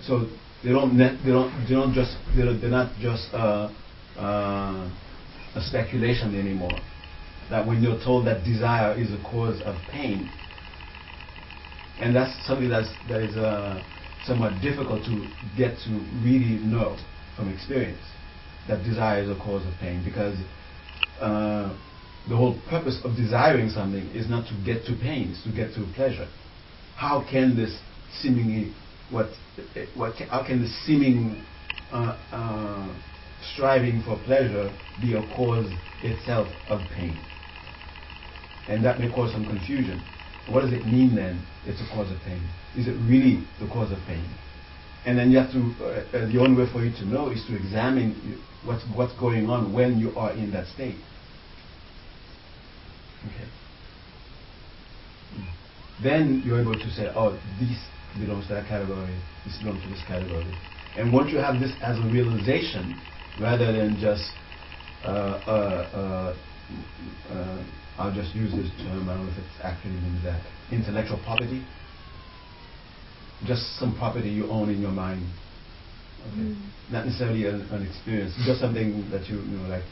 So 0.05 0.29
they 0.63 0.69
don't 0.69 0.97
they 0.97 1.31
don't 1.31 1.51
they 1.67 1.73
don't 1.73 1.93
just 1.93 2.15
they're, 2.35 2.57
they're 2.57 2.69
not 2.69 2.93
just 2.99 3.33
uh, 3.33 3.69
uh, 4.17 4.89
a 5.55 5.61
speculation 5.67 6.37
anymore. 6.39 6.79
That 7.49 7.65
when 7.65 7.81
you're 7.81 7.99
told 8.03 8.27
that 8.27 8.43
desire 8.43 8.99
is 8.99 9.11
a 9.11 9.21
cause 9.23 9.61
of 9.61 9.75
pain, 9.91 10.29
and 11.99 12.15
that's 12.15 12.33
something 12.47 12.69
that's 12.69 12.91
that 13.09 13.21
is 13.21 13.35
uh, 13.35 13.83
somewhat 14.25 14.61
difficult 14.61 15.03
to 15.05 15.27
get 15.57 15.77
to 15.85 15.89
really 16.23 16.61
know 16.63 16.97
from 17.35 17.51
experience. 17.53 18.01
That 18.67 18.83
desire 18.83 19.21
is 19.21 19.29
a 19.29 19.35
cause 19.35 19.65
of 19.65 19.73
pain 19.79 20.03
because 20.03 20.37
uh, 21.21 21.75
the 22.29 22.35
whole 22.35 22.59
purpose 22.69 22.99
of 23.03 23.15
desiring 23.15 23.69
something 23.69 24.07
is 24.15 24.29
not 24.29 24.47
to 24.47 24.55
get 24.65 24.85
to 24.85 24.95
pain, 25.01 25.29
it's 25.31 25.43
to 25.43 25.51
get 25.51 25.75
to 25.75 25.85
pleasure. 25.93 26.27
How 26.95 27.25
can 27.29 27.55
this 27.55 27.77
seemingly 28.21 28.73
what 29.11 29.27
what 29.95 30.15
how 30.29 30.45
can 30.45 30.61
the 30.61 30.69
seeming 30.85 31.43
uh, 31.91 32.17
uh, 32.31 32.99
striving 33.53 34.01
for 34.03 34.17
pleasure 34.25 34.71
be 35.01 35.13
a 35.13 35.21
cause 35.35 35.69
itself 36.01 36.47
of 36.69 36.81
pain? 36.95 37.17
And 38.67 38.83
that 38.83 38.99
may 38.99 39.11
cause 39.11 39.31
some 39.31 39.45
confusion. 39.45 40.01
What 40.49 40.61
does 40.61 40.73
it 40.73 40.85
mean 40.87 41.15
then? 41.15 41.45
It's 41.65 41.81
a 41.81 41.93
cause 41.93 42.11
of 42.11 42.17
pain. 42.25 42.41
Is 42.75 42.87
it 42.87 42.97
really 43.07 43.45
the 43.59 43.67
cause 43.67 43.91
of 43.91 43.99
pain? 44.07 44.25
And 45.05 45.17
then 45.17 45.29
you 45.29 45.37
have 45.37 45.51
to. 45.51 45.61
Uh, 45.79 46.17
uh 46.17 46.31
the 46.31 46.39
only 46.39 46.63
way 46.63 46.71
for 46.71 46.83
you 46.83 46.91
to 46.91 47.05
know 47.05 47.29
is 47.29 47.45
to 47.47 47.55
examine 47.55 48.41
what's 48.63 48.83
what's 48.95 49.13
going 49.19 49.47
on 49.49 49.71
when 49.73 49.99
you 49.99 50.15
are 50.17 50.31
in 50.31 50.51
that 50.51 50.65
state. 50.67 50.97
Okay. 53.25 53.49
Then 56.03 56.43
you're 56.45 56.59
able 56.59 56.73
to 56.73 56.89
say, 56.91 57.11
oh, 57.15 57.39
this 57.59 57.77
belongs 58.19 58.47
to 58.47 58.55
that 58.55 58.67
category, 58.67 59.15
this 59.45 59.57
belongs 59.59 59.83
to 59.83 59.89
this 59.89 60.03
category. 60.07 60.53
And 60.97 61.11
once 61.11 61.31
you 61.31 61.37
have 61.37 61.59
this 61.59 61.71
as 61.81 61.97
a 61.97 62.07
realization, 62.07 62.99
rather 63.39 63.71
than 63.71 63.97
just, 63.99 64.23
uh, 65.03 65.07
uh, 65.47 66.35
uh, 67.31 67.33
uh 67.33 67.63
I'll 67.97 68.13
just 68.13 68.35
use 68.35 68.51
this 68.51 68.69
term, 68.83 69.07
I 69.07 69.15
don't 69.15 69.25
know 69.25 69.31
if 69.31 69.37
it 69.37 69.45
actually 69.63 69.91
means 69.91 70.23
that, 70.23 70.41
intellectual 70.71 71.19
property. 71.23 71.65
Just 73.45 73.79
some 73.79 73.95
property 73.97 74.29
you 74.29 74.49
own 74.49 74.69
in 74.69 74.81
your 74.81 74.91
mind. 74.91 75.25
Okay. 76.27 76.41
Mm. 76.41 76.69
Not 76.91 77.05
necessarily 77.05 77.45
an, 77.45 77.61
an, 77.71 77.87
experience, 77.87 78.33
just 78.45 78.59
something 78.59 79.09
that 79.11 79.27
you, 79.29 79.37
you 79.37 79.57
know, 79.57 79.69
like 79.69 79.83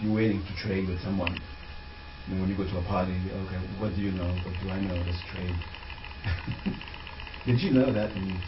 you're 0.00 0.14
waiting 0.14 0.42
to 0.42 0.62
trade 0.62 0.88
with 0.88 1.00
someone 1.02 1.38
when 2.28 2.48
you 2.48 2.56
go 2.56 2.64
to 2.64 2.78
a 2.78 2.84
party, 2.84 3.16
okay, 3.32 3.60
what 3.78 3.94
do 3.94 4.00
you 4.02 4.12
know? 4.12 4.38
What 4.44 4.54
do 4.62 4.70
I 4.70 4.80
know? 4.80 5.02
Let's 5.06 5.22
trade. 5.32 5.54
Did 7.46 7.60
you 7.60 7.72
know 7.72 7.92
that 7.92 8.12
in, 8.12 8.40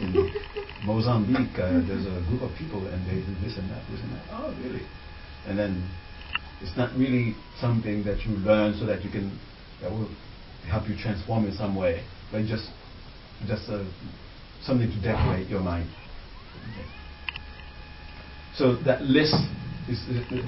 in 0.00 0.32
Mozambique 0.82 1.58
uh, 1.58 1.84
there's 1.86 2.06
a 2.06 2.24
group 2.28 2.42
of 2.42 2.56
people 2.56 2.86
and 2.86 3.04
they 3.06 3.20
do 3.20 3.34
this 3.44 3.58
and 3.58 3.70
that, 3.70 3.82
this 3.90 4.00
and 4.00 4.12
that? 4.12 4.24
Oh, 4.32 4.54
really? 4.58 4.82
And 5.46 5.58
then 5.58 5.88
it's 6.60 6.76
not 6.76 6.96
really 6.96 7.36
something 7.60 8.04
that 8.04 8.20
you 8.24 8.36
learn 8.36 8.76
so 8.78 8.86
that 8.86 9.04
you 9.04 9.10
can 9.10 9.38
that 9.82 9.90
will 9.90 10.08
help 10.68 10.88
you 10.88 10.96
transform 10.96 11.46
in 11.46 11.54
some 11.56 11.74
way, 11.74 12.04
but 12.32 12.44
just 12.44 12.68
just 13.46 13.68
uh, 13.70 13.84
something 14.62 14.88
to 14.88 15.00
decorate 15.00 15.48
your 15.48 15.60
mind. 15.60 15.88
Okay. 16.72 16.86
So 18.56 18.76
that 18.84 19.02
list 19.02 19.34
is 19.88 19.98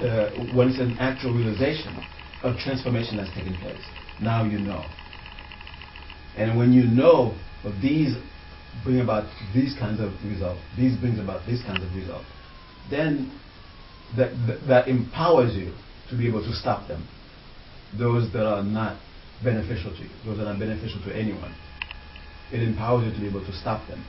uh, 0.03 0.31
when 0.53 0.69
it's 0.69 0.79
an 0.79 0.97
actual 0.99 1.33
realization, 1.33 1.97
a 2.43 2.53
transformation 2.63 3.17
that's 3.17 3.33
taking 3.33 3.55
place. 3.57 3.81
Now 4.21 4.43
you 4.43 4.59
know. 4.59 4.83
And 6.37 6.57
when 6.57 6.73
you 6.73 6.83
know 6.83 7.35
these 7.81 8.15
bring 8.83 8.99
about 8.99 9.25
these 9.53 9.75
kinds 9.79 9.99
of 9.99 10.11
results, 10.25 10.59
these 10.77 10.97
brings 10.97 11.19
about 11.19 11.45
these 11.45 11.61
kinds 11.63 11.83
of 11.83 11.93
results, 11.95 12.25
then 12.89 13.31
that, 14.17 14.31
that, 14.47 14.67
that 14.67 14.87
empowers 14.87 15.55
you 15.55 15.73
to 16.09 16.17
be 16.17 16.27
able 16.27 16.41
to 16.41 16.53
stop 16.53 16.87
them. 16.87 17.07
Those 17.97 18.31
that 18.33 18.45
are 18.45 18.63
not 18.63 18.99
beneficial 19.43 19.91
to 19.91 20.01
you, 20.01 20.09
those 20.25 20.37
that 20.37 20.47
are 20.47 20.57
beneficial 20.57 21.01
to 21.05 21.15
anyone. 21.15 21.55
It 22.51 22.61
empowers 22.61 23.05
you 23.05 23.13
to 23.13 23.19
be 23.19 23.27
able 23.27 23.45
to 23.45 23.53
stop 23.53 23.87
them, 23.87 24.03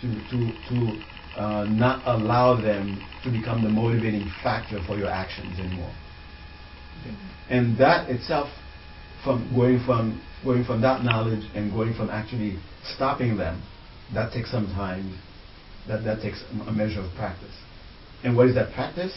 to, 0.00 0.08
to, 0.08 0.52
to 0.70 1.40
uh, 1.40 1.64
not 1.64 2.02
allow 2.06 2.60
them 2.60 3.00
to 3.24 3.30
become 3.30 3.62
the 3.62 3.68
motivating 3.68 4.30
factor 4.42 4.80
for 4.86 4.96
your 4.96 5.10
actions 5.10 5.58
anymore. 5.58 5.92
And 7.48 7.78
that 7.78 8.10
itself, 8.10 8.48
from 9.24 9.50
going 9.54 9.84
from 9.84 10.20
going 10.44 10.64
from 10.64 10.80
that 10.82 11.02
knowledge 11.04 11.44
and 11.54 11.72
going 11.72 11.94
from 11.94 12.10
actually 12.10 12.58
stopping 12.94 13.36
them, 13.36 13.62
that 14.14 14.32
takes 14.32 14.50
some 14.50 14.66
time. 14.66 15.18
That 15.88 16.04
that 16.04 16.20
takes 16.20 16.42
a 16.66 16.72
measure 16.72 17.00
of 17.00 17.14
practice. 17.14 17.54
And 18.24 18.36
what 18.36 18.48
is 18.48 18.54
that 18.56 18.72
practice? 18.74 19.16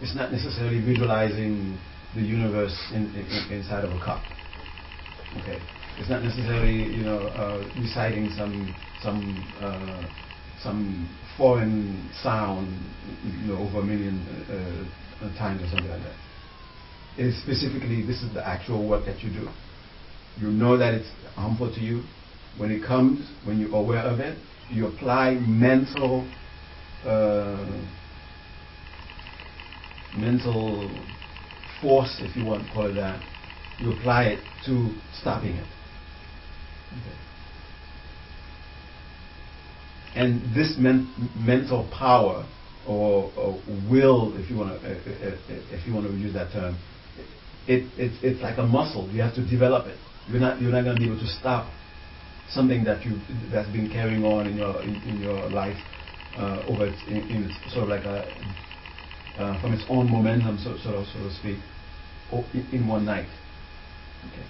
It's 0.00 0.14
not 0.14 0.32
necessarily 0.32 0.80
visualizing 0.84 1.78
the 2.14 2.22
universe 2.22 2.76
in, 2.92 3.14
in, 3.14 3.58
inside 3.58 3.84
of 3.84 3.90
a 3.90 4.04
cup. 4.04 4.22
Okay. 5.42 5.60
It's 5.98 6.08
not 6.08 6.22
necessarily 6.22 6.94
you 6.94 7.04
know 7.04 7.18
uh, 7.18 7.62
reciting 7.80 8.30
some 8.36 8.74
some 9.02 9.44
uh, 9.60 10.06
some 10.62 11.08
foreign 11.36 12.08
sound 12.22 12.68
you 13.24 13.48
know 13.48 13.58
over 13.58 13.80
a 13.80 13.84
million 13.84 14.18
uh, 14.50 15.07
times 15.36 15.62
or 15.62 15.68
something 15.68 15.88
like 15.90 16.02
that. 16.02 17.32
Specifically, 17.42 18.06
this 18.06 18.22
is 18.22 18.32
the 18.32 18.46
actual 18.46 18.88
work 18.88 19.04
that 19.06 19.20
you 19.22 19.30
do. 19.30 19.48
You 20.40 20.52
know 20.52 20.76
that 20.76 20.94
it's 20.94 21.08
harmful 21.34 21.72
to 21.74 21.80
you. 21.80 22.02
When 22.56 22.70
it 22.70 22.84
comes, 22.84 23.28
when 23.44 23.58
you're 23.58 23.74
aware 23.74 24.02
of 24.02 24.20
it, 24.20 24.38
you 24.70 24.86
apply 24.86 25.34
mental, 25.34 26.28
uh, 27.04 27.66
mental 30.16 30.90
force, 31.80 32.20
if 32.20 32.36
you 32.36 32.44
want 32.44 32.66
to 32.66 32.72
call 32.72 32.86
it 32.86 32.94
that. 32.94 33.20
You 33.80 33.92
apply 33.92 34.24
it 34.24 34.40
to 34.66 34.90
stopping 35.20 35.54
it. 35.54 35.66
Okay. 36.92 37.16
And 40.14 40.54
this 40.54 40.76
men- 40.78 41.12
mental 41.36 41.88
power 41.96 42.44
or, 42.88 43.30
or 43.36 43.60
will, 43.90 44.34
if 44.36 44.50
you 44.50 44.56
want 44.56 44.80
to, 44.80 44.90
if 44.90 45.86
you 45.86 45.94
want 45.94 46.06
to 46.06 46.12
use 46.16 46.32
that 46.34 46.50
term, 46.52 46.76
it, 47.66 47.84
it, 47.98 48.12
it's 48.22 48.40
like 48.42 48.56
a 48.58 48.62
muscle. 48.62 49.08
You 49.12 49.20
have 49.22 49.34
to 49.34 49.44
develop 49.46 49.86
it. 49.86 49.98
You're 50.28 50.40
not, 50.40 50.60
you're 50.60 50.72
not 50.72 50.84
going 50.84 50.98
to 50.98 50.98
be 50.98 51.06
able 51.06 51.20
to 51.20 51.26
stop 51.26 51.70
something 52.50 52.84
that 52.84 53.04
you 53.04 53.20
that's 53.52 53.70
been 53.72 53.90
carrying 53.90 54.24
on 54.24 54.46
in 54.46 54.56
your 54.56 54.82
in, 54.82 54.94
in 55.02 55.20
your 55.20 55.48
life 55.50 55.76
uh, 56.36 56.64
over 56.66 56.86
in, 56.86 57.18
in, 57.28 57.54
sort 57.68 57.84
of 57.84 57.88
like 57.90 58.04
a 58.04 58.24
uh, 59.38 59.60
from 59.60 59.72
its 59.72 59.84
own 59.88 60.10
momentum, 60.10 60.58
so, 60.58 60.70
of 60.70 60.80
so 60.82 61.18
to 61.20 61.34
speak, 61.38 61.58
in, 62.54 62.80
in 62.80 62.88
one 62.88 63.04
night. 63.04 63.28
Okay, 64.32 64.46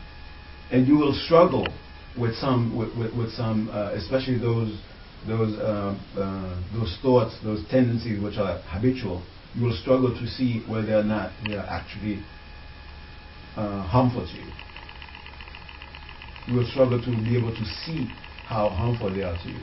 and 0.71 0.87
you 0.87 0.97
will 0.97 1.13
struggle 1.13 1.73
with 2.17 2.35
some 2.37 2.77
with, 2.77 2.95
with, 2.97 3.13
with 3.15 3.33
some, 3.33 3.69
uh, 3.71 3.91
especially 3.93 4.39
those 4.39 4.81
those, 5.27 5.59
uh, 5.59 5.95
uh, 6.17 6.63
those 6.73 6.99
thoughts, 7.03 7.37
those 7.43 7.67
tendencies 7.71 8.23
which 8.23 8.37
are 8.37 8.59
habitual, 8.67 9.23
you 9.55 9.65
will 9.65 9.77
struggle 9.77 10.15
to 10.15 10.27
see 10.27 10.63
whether 10.69 10.99
or 10.99 11.03
not 11.03 11.33
they 11.47 11.55
are 11.55 11.67
actually 11.67 12.23
uh, 13.57 13.83
harmful 13.83 14.27
to 14.27 14.33
you. 14.33 14.53
You 16.47 16.55
will 16.55 16.67
struggle 16.67 17.03
to 17.03 17.11
be 17.25 17.37
able 17.37 17.51
to 17.55 17.65
see 17.65 18.11
how 18.47 18.69
harmful 18.71 19.11
they 19.11 19.23
are 19.23 19.37
to 19.37 19.49
you. 19.49 19.61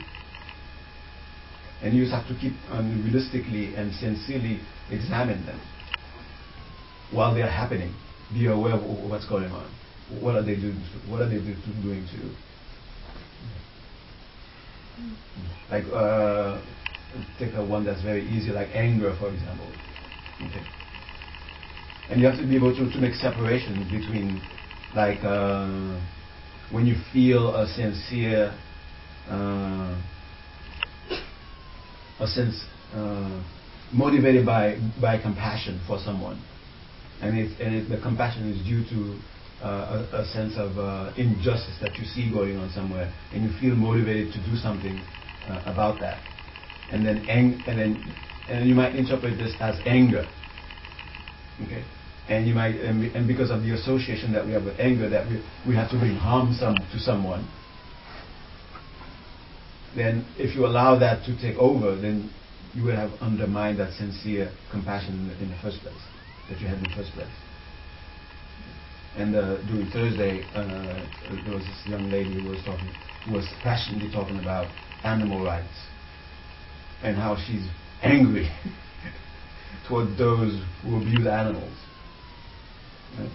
And 1.82 1.94
you 1.94 2.04
just 2.04 2.14
have 2.14 2.26
to 2.28 2.34
keep 2.40 2.52
um, 2.70 3.04
realistically 3.04 3.74
and 3.74 3.92
sincerely 3.94 4.60
examine 4.90 5.44
them 5.46 5.60
while 7.12 7.34
they 7.34 7.42
are 7.42 7.50
happening. 7.50 7.94
Be 8.32 8.46
aware 8.46 8.74
of 8.74 8.82
what's 9.10 9.28
going 9.28 9.50
on. 9.50 9.70
What 10.20 10.36
are 10.36 10.42
they 10.42 10.56
doing? 10.56 10.80
What 11.08 11.22
are 11.22 11.28
they 11.28 11.38
doing 11.38 12.06
to 12.10 12.16
you? 12.16 12.30
Like, 15.70 15.84
uh, 15.92 16.60
take 17.38 17.54
a 17.54 17.64
one 17.64 17.84
that's 17.84 18.02
very 18.02 18.26
easy, 18.28 18.50
like 18.50 18.68
anger, 18.72 19.14
for 19.18 19.28
example. 19.32 19.70
Okay. 20.48 20.64
And 22.10 22.20
you 22.20 22.26
have 22.26 22.38
to 22.38 22.46
be 22.46 22.56
able 22.56 22.74
to, 22.74 22.90
to 22.90 22.98
make 22.98 23.14
separations 23.14 23.90
between, 23.90 24.40
like, 24.94 25.18
uh, 25.24 26.00
when 26.70 26.86
you 26.86 26.94
feel 27.12 27.54
a 27.54 27.66
sincere, 27.66 28.56
uh, 29.28 30.00
a 32.20 32.26
sense, 32.26 32.64
uh, 32.94 33.42
motivated 33.92 34.46
by, 34.46 34.78
by 35.00 35.18
compassion 35.18 35.80
for 35.86 35.98
someone. 35.98 36.40
And, 37.20 37.36
it, 37.36 37.60
and 37.60 37.74
it, 37.74 37.88
the 37.88 38.00
compassion 38.00 38.50
is 38.50 38.64
due 38.64 38.84
to 38.84 39.18
a, 39.62 40.06
a, 40.12 40.24
sense 40.32 40.54
of 40.56 40.78
uh, 40.78 41.12
injustice 41.16 41.76
that 41.80 41.96
you 41.96 42.04
see 42.04 42.30
going 42.30 42.56
on 42.56 42.70
somewhere, 42.70 43.12
and 43.32 43.42
you 43.42 43.50
feel 43.60 43.74
motivated 43.74 44.32
to 44.32 44.38
do 44.50 44.56
something 44.56 45.00
uh, 45.48 45.62
about 45.66 46.00
that. 46.00 46.20
And 46.92 47.04
then, 47.04 47.26
ang- 47.28 47.62
and 47.66 47.78
then, 47.78 48.14
and 48.48 48.68
you 48.68 48.74
might 48.74 48.94
interpret 48.94 49.38
this 49.38 49.54
as 49.60 49.76
anger. 49.86 50.28
Okay, 51.64 51.84
and 52.28 52.46
you 52.46 52.54
might, 52.54 52.74
and, 52.76 53.04
and 53.16 53.26
because 53.26 53.50
of 53.50 53.62
the 53.62 53.72
association 53.72 54.32
that 54.32 54.44
we 54.44 54.52
have 54.52 54.64
with 54.64 54.78
anger, 54.78 55.08
that 55.08 55.26
we, 55.26 55.42
we 55.66 55.74
have 55.74 55.90
to 55.90 55.98
bring 55.98 56.16
harm 56.16 56.54
some 56.58 56.76
to 56.76 56.98
someone. 56.98 57.48
Then, 59.96 60.26
if 60.36 60.54
you 60.54 60.66
allow 60.66 60.98
that 60.98 61.24
to 61.24 61.40
take 61.40 61.56
over, 61.56 61.96
then 61.96 62.30
you 62.74 62.84
will 62.84 62.96
have 62.96 63.12
undermined 63.22 63.78
that 63.78 63.94
sincere 63.94 64.52
compassion 64.70 65.14
in 65.14 65.28
the, 65.28 65.42
in 65.44 65.48
the 65.48 65.56
first 65.62 65.80
place 65.80 65.94
that 66.50 66.60
you 66.60 66.68
had 66.68 66.76
in 66.76 66.84
the 66.84 66.94
first 66.94 67.12
place. 67.12 67.45
And 69.16 69.34
uh, 69.34 69.56
during 69.66 69.90
Thursday, 69.90 70.44
uh, 70.54 71.00
there 71.44 71.54
was 71.54 71.64
this 71.64 71.82
young 71.86 72.10
lady 72.10 72.34
who 72.34 72.50
was 72.50 72.62
talking, 72.66 72.92
who 73.24 73.32
was 73.32 73.48
passionately 73.62 74.12
talking 74.12 74.38
about 74.38 74.66
animal 75.04 75.42
rights 75.42 75.72
and 77.02 77.16
how 77.16 77.34
she's 77.46 77.66
angry 78.02 78.50
toward 79.88 80.18
those 80.18 80.62
who 80.82 80.96
abuse 80.96 81.26
animals. 81.26 81.72
Right? 83.18 83.30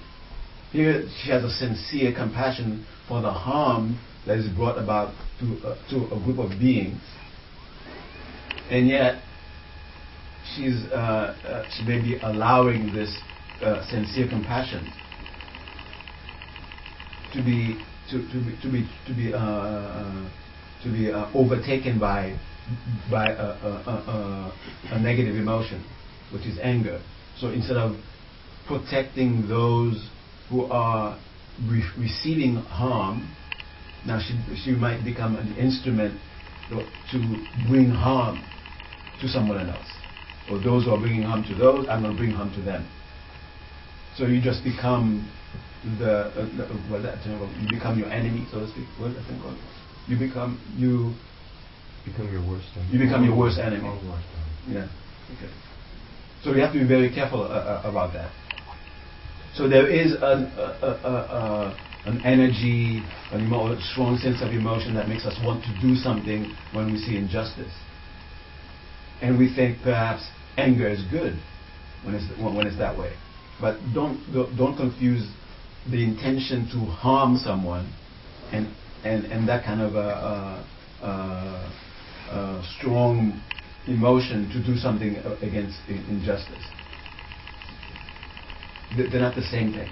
Here, 0.71 1.03
she 1.23 1.31
has 1.31 1.43
a 1.43 1.49
sincere 1.49 2.13
compassion 2.13 2.85
for 3.07 3.23
the 3.23 3.31
harm 3.31 3.99
that 4.27 4.37
is 4.37 4.47
brought 4.55 4.77
about 4.77 5.15
to, 5.39 5.67
uh, 5.67 5.89
to 5.89 6.13
a 6.13 6.23
group 6.23 6.37
of 6.37 6.59
beings, 6.59 7.01
and 8.69 8.87
yet 8.87 9.23
she's 10.55 10.85
uh, 10.91 10.95
uh, 10.95 11.63
she 11.71 11.83
may 11.85 11.99
be 11.99 12.19
allowing 12.21 12.93
this 12.93 13.17
uh, 13.63 13.83
sincere 13.89 14.27
compassion 14.29 14.87
to 17.33 17.43
be 17.43 17.79
to, 18.09 18.17
to 18.31 18.39
be 18.39 18.57
to 18.61 18.71
be 18.71 18.89
to 19.07 19.13
be 19.13 19.33
uh, 19.33 20.29
to 20.83 20.91
be 20.91 21.11
uh, 21.11 21.29
overtaken 21.33 21.99
by 21.99 22.37
by 23.09 23.27
a, 23.27 23.43
a, 23.43 23.71
a, 23.87 24.53
a, 24.91 24.99
negative 24.99 25.35
emotion, 25.35 25.83
which 26.31 26.45
is 26.45 26.57
anger. 26.61 27.01
So 27.37 27.49
instead 27.49 27.77
of 27.77 27.97
protecting 28.67 29.47
those 29.47 30.09
who 30.49 30.65
are 30.65 31.19
re- 31.67 31.83
receiving 31.97 32.55
harm, 32.55 33.35
now 34.05 34.19
she 34.19 34.55
she 34.63 34.71
might 34.71 35.03
become 35.03 35.35
an 35.35 35.55
instrument 35.57 36.19
to 36.69 37.37
bring 37.67 37.89
harm 37.89 38.41
to 39.19 39.27
someone 39.27 39.69
else, 39.69 39.87
or 40.49 40.59
those 40.59 40.85
who 40.85 40.91
are 40.91 40.99
bringing 40.99 41.23
harm 41.23 41.43
to 41.43 41.55
those, 41.55 41.85
I'm 41.89 42.01
going 42.01 42.13
to 42.13 42.17
bring 42.17 42.31
harm 42.31 42.53
to 42.55 42.61
them. 42.61 42.87
So 44.17 44.25
you 44.25 44.41
just 44.41 44.63
become 44.63 45.29
the, 45.97 46.11
uh, 46.11 46.45
the 46.57 46.67
well, 46.89 47.01
that, 47.01 47.17
you 47.25 47.69
become 47.69 47.97
your 47.97 48.09
enemy, 48.09 48.45
so 48.51 48.59
to 48.59 48.67
speak. 48.69 48.85
What 48.99 49.11
I 49.11 49.23
think 49.27 49.41
you 50.07 50.17
become 50.17 50.59
you 50.77 51.13
become 52.05 52.31
your 52.31 52.45
worst 52.45 52.67
enemy. 52.75 52.93
You 52.93 52.99
become 52.99 53.25
your 53.25 53.35
worst 53.35 53.57
enemy. 53.57 53.89
Yeah. 54.69 54.87
Okay. 55.37 55.51
So 56.43 56.53
we 56.53 56.59
have 56.59 56.73
to 56.73 56.79
be 56.79 56.87
very 56.87 57.13
careful 57.13 57.43
uh, 57.43 57.45
uh, 57.45 57.81
about 57.85 58.13
that. 58.13 58.31
So 59.55 59.67
there 59.67 59.87
is 59.87 60.13
an, 60.13 60.45
uh, 60.55 61.77
an 62.05 62.21
energy, 62.23 63.03
an 63.31 63.45
emo- 63.45 63.73
a 63.73 63.81
strong 63.93 64.17
sense 64.17 64.41
of 64.41 64.51
emotion 64.51 64.95
that 64.95 65.07
makes 65.07 65.25
us 65.25 65.37
want 65.43 65.63
to 65.65 65.71
do 65.81 65.95
something 65.95 66.55
when 66.73 66.91
we 66.91 66.97
see 66.97 67.17
injustice. 67.17 67.71
And 69.21 69.37
we 69.37 69.53
think 69.53 69.83
perhaps 69.83 70.23
anger 70.57 70.89
is 70.89 71.03
good 71.11 71.37
when 72.03 72.15
it's, 72.15 72.25
when 72.41 72.65
it's 72.65 72.77
that 72.77 72.97
way. 72.97 73.13
But 73.59 73.77
don't, 73.93 74.17
don't 74.57 74.75
confuse 74.75 75.29
the 75.89 76.03
intention 76.03 76.67
to 76.71 76.79
harm 76.91 77.37
someone 77.37 77.91
and, 78.51 78.67
and, 79.03 79.25
and 79.25 79.47
that 79.47 79.65
kind 79.65 79.81
of 79.81 79.95
a, 79.95 79.97
a, 79.97 81.05
a, 81.05 81.07
a 82.35 82.63
strong 82.77 83.41
emotion 83.87 84.49
to 84.53 84.63
do 84.63 84.77
something 84.77 85.15
against 85.41 85.77
injustice. 85.87 86.63
They're 88.95 89.21
not 89.21 89.35
the 89.35 89.41
same 89.41 89.73
thing. 89.73 89.89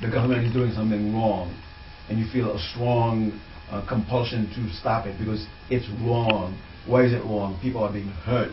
The 0.00 0.08
government 0.08 0.46
is 0.46 0.52
doing 0.52 0.72
something 0.72 1.12
wrong, 1.12 1.54
and 2.08 2.18
you 2.18 2.26
feel 2.32 2.56
a 2.56 2.58
strong 2.72 3.38
uh, 3.70 3.86
compulsion 3.86 4.48
to 4.54 4.74
stop 4.80 5.06
it 5.06 5.18
because 5.18 5.46
it's 5.68 5.86
wrong. 6.00 6.58
Why 6.86 7.04
is 7.04 7.12
it 7.12 7.22
wrong? 7.24 7.58
People 7.60 7.82
are 7.82 7.92
being 7.92 8.08
hurt. 8.08 8.52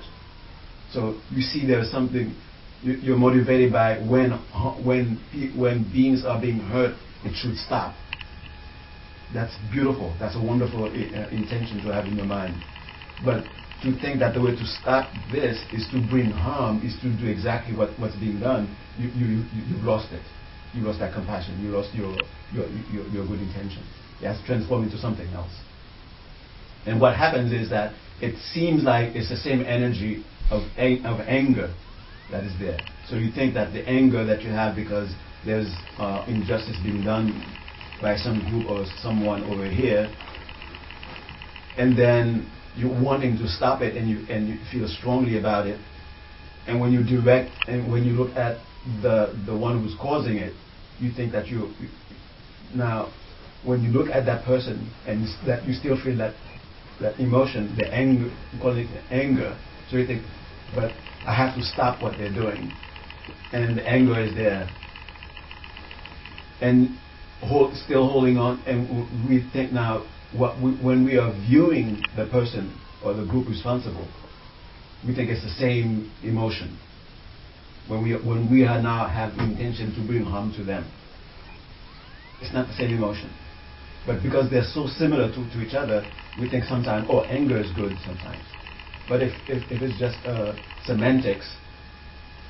So 0.91 1.19
you 1.31 1.41
see 1.41 1.65
there's 1.65 1.89
something 1.89 2.35
you're 2.83 3.17
motivated 3.17 3.71
by 3.71 3.97
when 3.99 4.31
when 4.85 5.17
when 5.57 5.83
beings 5.91 6.23
are 6.25 6.39
being 6.39 6.59
hurt, 6.59 6.95
it 7.25 7.33
should 7.35 7.55
stop. 7.57 7.95
That's 9.33 9.53
beautiful. 9.71 10.15
That's 10.19 10.35
a 10.35 10.41
wonderful 10.41 10.85
uh, 10.85 11.29
intention 11.29 11.83
to 11.83 11.93
have 11.93 12.05
in 12.05 12.15
your 12.15 12.25
mind. 12.25 12.55
But 13.25 13.43
to 13.83 13.91
think 13.99 14.19
that 14.19 14.33
the 14.33 14.41
way 14.41 14.51
to 14.51 14.65
stop 14.65 15.11
this 15.31 15.59
is 15.73 15.87
to 15.91 15.99
bring 16.09 16.31
harm, 16.31 16.81
is 16.81 16.95
to 17.01 17.11
do 17.19 17.27
exactly 17.27 17.75
what, 17.75 17.89
what's 17.99 18.15
being 18.15 18.39
done, 18.39 18.73
you, 18.97 19.09
you, 19.09 19.43
you, 19.53 19.61
you've 19.67 19.83
lost 19.83 20.13
it. 20.13 20.23
You 20.73 20.83
lost 20.83 20.99
that 20.99 21.13
compassion. 21.13 21.61
You 21.61 21.71
lost 21.71 21.93
your, 21.93 22.15
your, 22.53 22.69
your, 22.93 23.05
your 23.09 23.27
good 23.27 23.41
intention. 23.41 23.83
It 24.21 24.27
has 24.27 24.39
transformed 24.45 24.85
into 24.85 24.97
something 24.97 25.27
else. 25.33 25.51
And 26.85 27.01
what 27.01 27.15
happens 27.15 27.51
is 27.51 27.69
that 27.69 27.93
it 28.21 28.35
seems 28.53 28.83
like 28.83 29.13
it's 29.15 29.29
the 29.29 29.37
same 29.37 29.61
energy 29.61 30.23
of, 30.49 30.63
of 30.63 31.19
anger 31.27 31.73
that 32.31 32.43
is 32.43 32.53
there. 32.59 32.79
So 33.07 33.15
you 33.15 33.31
think 33.31 33.53
that 33.53 33.73
the 33.73 33.87
anger 33.87 34.25
that 34.25 34.41
you 34.41 34.49
have 34.49 34.75
because 34.75 35.13
there's 35.45 35.73
uh, 35.97 36.25
injustice 36.27 36.77
being 36.83 37.03
done 37.03 37.31
by 38.01 38.15
some 38.15 38.41
group 38.49 38.69
or 38.69 38.85
someone 39.01 39.43
over 39.43 39.69
here, 39.69 40.13
and 41.77 41.97
then 41.97 42.51
you're 42.75 43.01
wanting 43.01 43.37
to 43.37 43.47
stop 43.47 43.81
it 43.81 43.95
and 43.95 44.09
you 44.09 44.25
and 44.29 44.47
you 44.47 44.57
feel 44.71 44.87
strongly 44.87 45.39
about 45.39 45.67
it, 45.67 45.79
and 46.67 46.79
when 46.79 46.91
you 46.91 47.03
direct 47.03 47.51
and 47.67 47.91
when 47.91 48.03
you 48.03 48.13
look 48.13 48.35
at 48.35 48.57
the 49.01 49.33
the 49.45 49.57
one 49.57 49.81
who's 49.81 49.95
causing 49.99 50.37
it, 50.37 50.53
you 50.99 51.11
think 51.11 51.31
that 51.31 51.47
you 51.47 51.71
now 52.75 53.11
when 53.65 53.81
you 53.83 53.89
look 53.89 54.09
at 54.09 54.25
that 54.25 54.45
person 54.45 54.91
and 55.07 55.25
that 55.47 55.65
you 55.65 55.73
still 55.73 55.97
feel 56.03 56.17
that 56.17 56.33
that 56.99 57.19
emotion, 57.19 57.75
the 57.77 57.87
anger, 57.93 58.29
call 58.59 58.75
it 58.75 58.87
anger, 59.11 59.57
so 59.89 59.97
you 59.97 60.07
think, 60.07 60.23
but 60.73 60.91
I 61.27 61.33
have 61.33 61.55
to 61.55 61.61
stop 61.61 62.01
what 62.01 62.17
they're 62.17 62.33
doing. 62.33 62.71
And 63.51 63.77
the 63.77 63.87
anger 63.87 64.19
is 64.19 64.33
there. 64.33 64.69
And 66.61 66.97
hold, 67.41 67.75
still 67.75 68.07
holding 68.07 68.37
on, 68.37 68.59
and 68.65 69.29
we 69.29 69.47
think 69.51 69.73
now, 69.73 70.07
what 70.35 70.61
we, 70.61 70.71
when 70.83 71.05
we 71.05 71.17
are 71.17 71.31
viewing 71.47 72.03
the 72.15 72.25
person 72.27 72.75
or 73.03 73.13
the 73.13 73.25
group 73.25 73.47
responsible, 73.47 74.07
we 75.05 75.13
think 75.13 75.29
it's 75.29 75.43
the 75.43 75.51
same 75.51 76.11
emotion. 76.23 76.79
When 77.87 78.03
we, 78.03 78.13
when 78.13 78.49
we 78.49 78.65
are 78.65 78.81
now 78.81 79.07
have 79.07 79.35
the 79.35 79.43
intention 79.43 79.93
to 79.95 80.07
bring 80.07 80.23
harm 80.23 80.53
to 80.55 80.63
them, 80.63 80.89
it's 82.41 82.53
not 82.53 82.67
the 82.67 82.73
same 82.73 82.95
emotion. 82.95 83.29
But 84.05 84.23
because 84.23 84.49
they're 84.49 84.67
so 84.73 84.87
similar 84.87 85.27
to, 85.27 85.35
to 85.35 85.61
each 85.61 85.75
other, 85.75 86.09
we 86.39 86.49
think 86.49 86.65
sometimes, 86.65 87.07
oh, 87.09 87.23
anger 87.23 87.59
is 87.59 87.71
good 87.73 87.97
sometimes. 88.05 88.43
But 89.07 89.21
if, 89.21 89.31
if, 89.47 89.63
if 89.71 89.81
it's 89.81 89.99
just 89.99 90.17
uh, 90.25 90.53
semantics, 90.85 91.47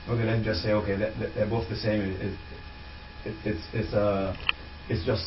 okay, 0.09 0.23
let's 0.23 0.43
just 0.43 0.63
say, 0.63 0.71
okay, 0.71 0.97
they're, 0.97 1.49
both 1.49 1.69
the 1.69 1.75
same. 1.75 2.01
It, 2.01 2.21
it, 2.21 2.37
it, 3.25 3.35
it's, 3.45 3.63
it's, 3.73 3.93
uh, 3.93 4.35
it's 4.89 5.05
just 5.05 5.25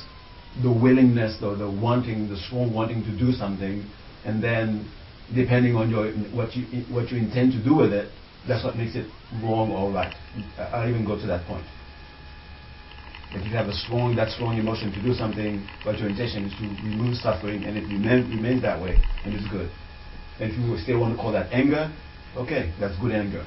the 0.63 0.71
willingness, 0.71 1.39
the, 1.41 1.55
the 1.55 1.71
wanting, 1.71 2.29
the 2.29 2.37
strong 2.37 2.75
wanting 2.75 3.05
to 3.05 3.17
do 3.17 3.33
something, 3.33 3.85
and 4.25 4.43
then 4.43 4.91
depending 5.35 5.77
on 5.77 5.91
your 5.91 6.11
what 6.35 6.57
you 6.57 6.67
what 6.93 7.11
you 7.11 7.19
intend 7.19 7.53
to 7.53 7.63
do 7.63 7.75
with 7.77 7.93
it, 7.93 8.11
that's 8.49 8.65
what 8.65 8.77
makes 8.77 8.97
it 8.97 9.07
wrong 9.43 9.71
or 9.71 9.93
right. 9.93 10.13
I'll 10.59 10.89
even 10.89 11.05
go 11.07 11.15
to 11.17 11.27
that 11.27 11.47
point. 11.47 11.65
If 13.33 13.47
you 13.47 13.55
have 13.57 13.69
a 13.69 13.73
strong 13.73 14.17
that 14.17 14.31
strong 14.35 14.59
emotion 14.59 14.91
to 14.91 15.03
do 15.03 15.15
something, 15.15 15.65
but 15.85 15.99
your 15.99 16.09
intention 16.09 16.45
is 16.45 16.53
to 16.59 16.65
remove 16.83 17.15
suffering, 17.15 17.63
and 17.63 17.79
it 17.79 17.87
remains 17.87 18.27
remains 18.35 18.63
that 18.63 18.83
way, 18.83 18.99
and 19.25 19.35
it's 19.35 19.47
good. 19.53 19.71
And 20.41 20.51
if 20.51 20.59
you 20.59 20.77
still 20.79 21.01
want 21.01 21.17
to 21.17 21.23
call 21.23 21.33
that 21.33 21.53
anger, 21.53 21.93
okay, 22.37 22.73
that's 22.81 22.99
good 22.99 23.13
anger. 23.13 23.47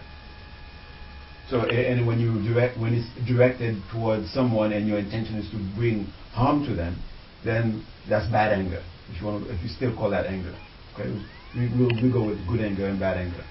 So, 1.49 1.61
and 1.61 2.07
when 2.07 2.19
you 2.19 2.41
direct, 2.47 2.79
when 2.79 2.93
it's 2.93 3.09
directed 3.27 3.75
towards 3.91 4.31
someone 4.31 4.71
and 4.71 4.87
your 4.87 4.99
intention 4.99 5.35
is 5.35 5.49
to 5.51 5.57
bring 5.75 6.05
harm 6.31 6.65
to 6.65 6.75
them, 6.75 7.01
then 7.43 7.85
that's 8.07 8.29
bad 8.31 8.53
anger. 8.53 8.81
if 9.11 9.21
you 9.21 9.27
want, 9.27 9.47
if 9.47 9.61
you 9.61 9.69
still 9.69 9.93
call 9.95 10.09
that 10.11 10.25
anger. 10.25 10.55
Okay, 10.93 11.09
we 11.55 11.67
will 11.77 11.93
we 12.01 12.11
go 12.11 12.25
with 12.25 12.39
good 12.47 12.61
anger 12.61 12.87
and 12.87 12.99
bad 12.99 13.17
anger. 13.17 13.43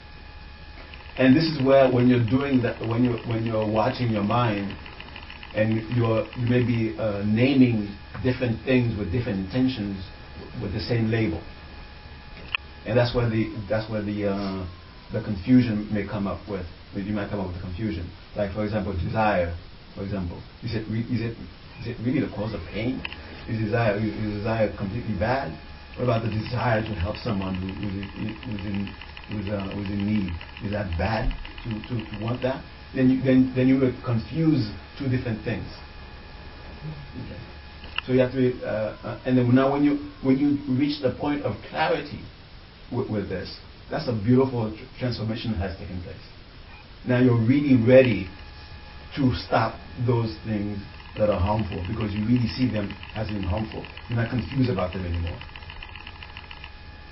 And 1.19 1.37
this 1.37 1.45
is 1.45 1.63
where 1.65 1.91
when 1.93 2.09
you're 2.09 2.25
doing 2.25 2.63
that, 2.63 2.81
when 2.81 3.05
you 3.05 3.19
when 3.29 3.45
you're 3.45 3.69
watching 3.69 4.11
your 4.11 4.25
mind, 4.25 4.75
and 5.55 5.83
you're 5.97 6.27
you 6.37 6.49
may 6.49 6.65
be 6.65 6.97
uh, 6.99 7.23
naming 7.27 7.95
different 8.23 8.65
things 8.65 8.97
with 8.99 9.13
different 9.13 9.47
intentions 9.47 10.03
with 10.63 10.73
the 10.73 10.81
same 10.81 11.11
label. 11.11 11.43
And 12.87 12.99
that's 12.99 13.15
where 13.15 13.29
the 13.29 13.55
that's 13.69 13.89
where 13.91 14.03
the 14.03 14.27
uh, 14.27 14.67
the 15.13 15.23
confusion 15.23 15.89
may 15.93 16.07
come 16.07 16.27
up 16.27 16.41
with. 16.49 16.67
You 16.95 17.13
might 17.13 17.31
come 17.31 17.41
up 17.41 17.47
with 17.49 17.57
the 17.57 17.63
confusion. 17.63 18.11
Like 18.37 18.53
for 18.53 18.65
example, 18.65 18.93
desire. 18.93 19.57
For 19.95 20.03
example, 20.03 20.43
is 20.63 20.75
it 20.75 20.89
re- 20.89 21.07
is 21.09 21.21
it 21.21 21.37
is 21.81 21.87
it 21.87 21.97
really 22.05 22.21
the 22.21 22.33
cause 22.35 22.55
of 22.55 22.61
pain? 22.73 23.01
Is 23.49 23.59
desire 23.59 23.97
is 23.97 24.35
desire 24.39 24.75
completely 24.77 25.15
bad? 25.19 25.53
What 25.97 26.05
about 26.05 26.25
the 26.25 26.31
desire 26.31 26.81
to 26.81 26.95
help 26.95 27.17
someone 27.17 27.55
who, 27.61 27.69
who's, 27.69 27.95
in, 28.17 28.33
who's 28.49 28.65
in 28.65 28.89
who's, 29.29 29.49
uh, 29.53 29.61
who's 29.75 29.91
in 29.91 30.07
need? 30.07 30.33
Is 30.65 30.73
that 30.73 30.89
bad 30.97 31.29
to, 31.65 31.71
to, 31.89 32.01
to 32.01 32.25
want 32.25 32.41
that? 32.43 32.65
Then 32.95 33.11
you 33.11 33.23
then 33.23 33.53
then 33.55 33.69
you 33.69 33.79
would 33.79 33.95
confuse 34.05 34.71
two 34.99 35.09
different 35.09 35.45
things. 35.45 35.67
Okay. 37.15 37.41
So 38.07 38.13
you 38.13 38.21
have 38.21 38.33
to, 38.33 38.61
uh, 38.65 38.97
uh, 39.05 39.21
and 39.27 39.39
then 39.39 39.55
now 39.55 39.71
when 39.71 39.85
you 39.85 40.11
when 40.23 40.39
you 40.39 40.59
reach 40.75 41.01
the 41.03 41.13
point 41.13 41.43
of 41.45 41.55
clarity 41.71 42.21
with, 42.93 43.09
with 43.11 43.29
this, 43.29 43.59
that's 43.91 44.09
a 44.09 44.13
beautiful 44.13 44.71
tr- 44.71 44.85
transformation 44.99 45.53
that 45.53 45.71
has 45.71 45.79
taken 45.79 46.01
place. 46.03 46.17
Now 47.07 47.21
you're 47.21 47.41
really 47.41 47.77
ready 47.77 48.29
to 49.17 49.35
stop 49.35 49.79
those 50.07 50.37
things 50.45 50.79
that 51.19 51.29
are 51.29 51.41
harmful 51.41 51.85
because 51.89 52.13
you 52.15 52.25
really 52.25 52.49
see 52.49 52.71
them 52.71 52.95
as 53.15 53.29
being 53.29 53.43
harmful. 53.43 53.85
You're 54.09 54.19
not 54.19 54.31
confused 54.31 54.71
about 54.71 54.93
them 54.93 55.05
anymore. 55.05 55.39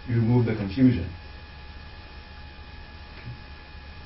You 0.09 0.16
remove 0.16 0.47
the 0.47 0.55
confusion. 0.55 1.09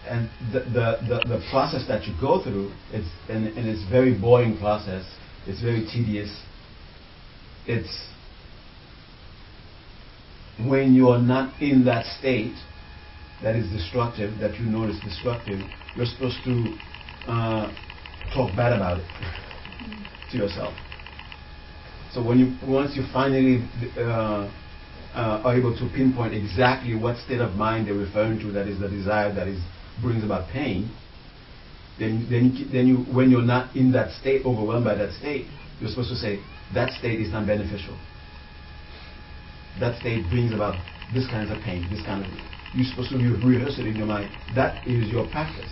And 0.09 0.29
the, 0.53 0.61
the, 0.61 0.87
the, 1.09 1.39
the 1.39 1.47
process 1.51 1.87
that 1.89 2.05
you 2.05 2.15
go 2.21 2.43
through, 2.43 2.73
it's, 2.93 3.09
and, 3.29 3.47
and 3.57 3.67
it's 3.69 3.89
very 3.89 4.13
boring 4.19 4.59
process. 4.59 5.05
It's 5.47 5.63
very 5.63 5.87
tedious. 5.87 6.43
It's 7.67 8.09
when 10.61 10.95
you 10.95 11.09
are 11.09 11.21
not 11.21 11.61
in 11.61 11.85
that 11.85 12.07
state 12.19 12.55
that 13.43 13.57
is 13.57 13.71
destructive, 13.71 14.39
that 14.41 14.59
you 14.59 14.67
know 14.67 14.85
is 14.85 15.01
destructive, 15.01 15.61
you're 15.97 16.07
supposed 16.07 16.39
to 16.45 16.77
uh, 17.27 17.73
talk 18.33 18.55
bad 18.57 18.73
about 18.73 18.99
it 18.99 19.07
to 20.31 20.39
yourself. 20.39 20.75
So 22.13 22.23
when 22.23 22.39
you 22.39 22.57
once 22.67 22.97
you 22.97 23.05
finally 23.13 23.69
uh, 23.99 24.49
uh, 25.15 25.43
are 25.45 25.57
able 25.57 25.77
to 25.77 25.89
pinpoint 25.95 26.33
exactly 26.33 26.95
what 26.95 27.17
state 27.17 27.41
of 27.41 27.55
mind 27.55 27.89
they're 27.89 27.95
referring 27.95 28.39
to, 28.41 28.53
that 28.53 28.69
is 28.69 28.79
the 28.79 28.89
desire 28.89 29.35
that 29.35 29.49
is 29.49 29.61
brings 30.01 30.25
about 30.25 30.49
pain, 30.51 30.91
then 31.99 32.27
then 32.31 32.69
then 32.73 32.87
you 32.87 32.97
when 33.13 33.31
you're 33.31 33.43
not 33.43 33.75
in 33.75 33.91
that 33.93 34.13
state, 34.21 34.47
overwhelmed 34.47 34.85
by 34.85 34.95
that 34.95 35.13
state, 35.15 35.47
you're 35.81 35.91
supposed 35.91 36.11
to 36.11 36.17
say 36.17 36.39
that 36.73 36.91
state 36.99 37.21
is 37.21 37.33
not 37.33 37.47
beneficial. 37.47 37.99
That 39.81 39.99
state 40.01 40.29
brings 40.31 40.53
about 40.53 40.79
this 41.13 41.27
kind 41.29 41.51
of 41.51 41.63
pain, 41.63 41.87
this 41.91 42.05
kind 42.05 42.25
of. 42.25 42.31
You're 42.75 42.87
supposed 42.87 43.11
to 43.11 43.19
rehearse 43.19 43.79
it 43.79 43.87
in 43.87 43.97
your 43.97 44.07
mind. 44.07 44.31
That 44.55 44.87
is 44.87 45.09
your 45.09 45.29
practice. 45.31 45.71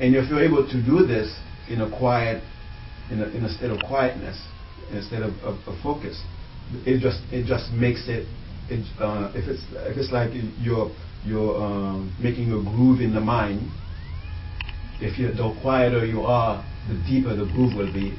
And 0.00 0.14
if 0.14 0.28
you're 0.28 0.42
able 0.42 0.66
to 0.66 0.82
do 0.82 1.06
this 1.06 1.34
in 1.68 1.80
a 1.80 1.90
quiet, 1.98 2.42
in 3.10 3.20
a, 3.22 3.26
in 3.28 3.44
a 3.44 3.48
state 3.48 3.70
of 3.70 3.78
quietness, 3.86 4.36
in 4.90 4.98
a 4.98 5.02
state 5.02 5.22
of, 5.22 5.32
of, 5.42 5.56
of 5.66 5.78
focus, 5.82 6.20
it 6.84 7.00
just 7.00 7.20
it 7.32 7.46
just 7.46 7.70
makes 7.72 8.08
it. 8.08 8.26
it 8.68 8.84
uh, 9.00 9.30
if 9.34 9.46
it's 9.48 9.62
if 9.88 9.96
it's 9.96 10.12
like 10.12 10.30
you're 10.60 10.90
you're 11.24 11.56
um, 11.62 12.14
making 12.20 12.52
a 12.52 12.62
groove 12.62 13.00
in 13.00 13.14
the 13.14 13.20
mind. 13.20 13.60
If 14.98 15.18
you 15.18 15.32
the 15.32 15.54
quieter 15.60 16.06
you 16.06 16.22
are, 16.22 16.64
the 16.88 16.94
deeper 17.06 17.36
the 17.36 17.44
groove 17.44 17.76
will 17.76 17.92
be, 17.92 18.16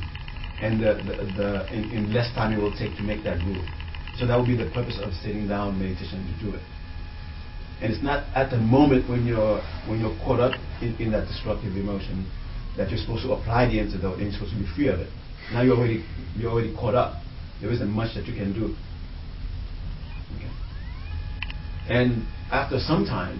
and 0.61 0.79
the, 0.79 0.93
the, 1.03 1.15
the 1.35 1.73
in, 1.73 1.91
in 1.91 2.13
less 2.13 2.33
time 2.35 2.53
it 2.53 2.61
will 2.61 2.75
take 2.77 2.95
to 2.97 3.03
make 3.03 3.23
that 3.23 3.39
groove. 3.39 3.65
So 4.17 4.25
that 4.25 4.35
would 4.37 4.47
be 4.47 4.57
the 4.57 4.69
purpose 4.71 4.99
of 5.01 5.13
sitting 5.21 5.47
down 5.47 5.77
meditation 5.77 6.25
to 6.25 6.45
do 6.45 6.55
it. 6.55 6.61
And 7.81 7.93
it's 7.93 8.01
not 8.01 8.25
at 8.35 8.49
the 8.49 8.57
moment 8.57 9.07
when 9.07 9.25
you're 9.25 9.61
when 9.87 9.99
you're 9.99 10.17
caught 10.25 10.39
up 10.39 10.53
in, 10.81 10.95
in 10.97 11.11
that 11.11 11.27
destructive 11.27 11.77
emotion 11.77 12.25
that 12.75 12.89
you're 12.89 12.99
supposed 12.99 13.23
to 13.23 13.33
apply 13.33 13.67
the 13.67 13.79
antidote 13.79 14.17
and 14.17 14.23
you're 14.23 14.33
supposed 14.33 14.53
to 14.53 14.59
be 14.59 14.67
free 14.75 14.87
of 14.87 14.99
it. 14.99 15.09
Now 15.53 15.61
you're 15.61 15.77
already 15.77 16.03
you're 16.35 16.51
already 16.51 16.73
caught 16.73 16.95
up. 16.95 17.21
There 17.61 17.71
isn't 17.71 17.89
much 17.89 18.15
that 18.15 18.25
you 18.25 18.33
can 18.33 18.53
do. 18.53 18.75
Okay. 20.35 20.51
And 21.89 22.25
after 22.51 22.79
some 22.79 23.05
time 23.05 23.37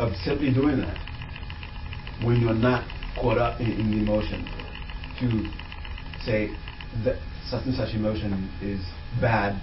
of 0.00 0.12
simply 0.24 0.52
doing 0.52 0.78
that, 0.78 0.98
when 2.24 2.40
you're 2.40 2.54
not 2.54 2.84
caught 3.14 3.38
up 3.38 3.60
in, 3.60 3.70
in 3.70 3.90
the 3.92 3.98
emotion, 3.98 4.44
to 5.20 5.46
say 6.24 6.50
that 7.04 7.18
such 7.48 7.66
and 7.66 7.74
such 7.74 7.94
emotion 7.94 8.50
is 8.60 8.80
bad 9.20 9.62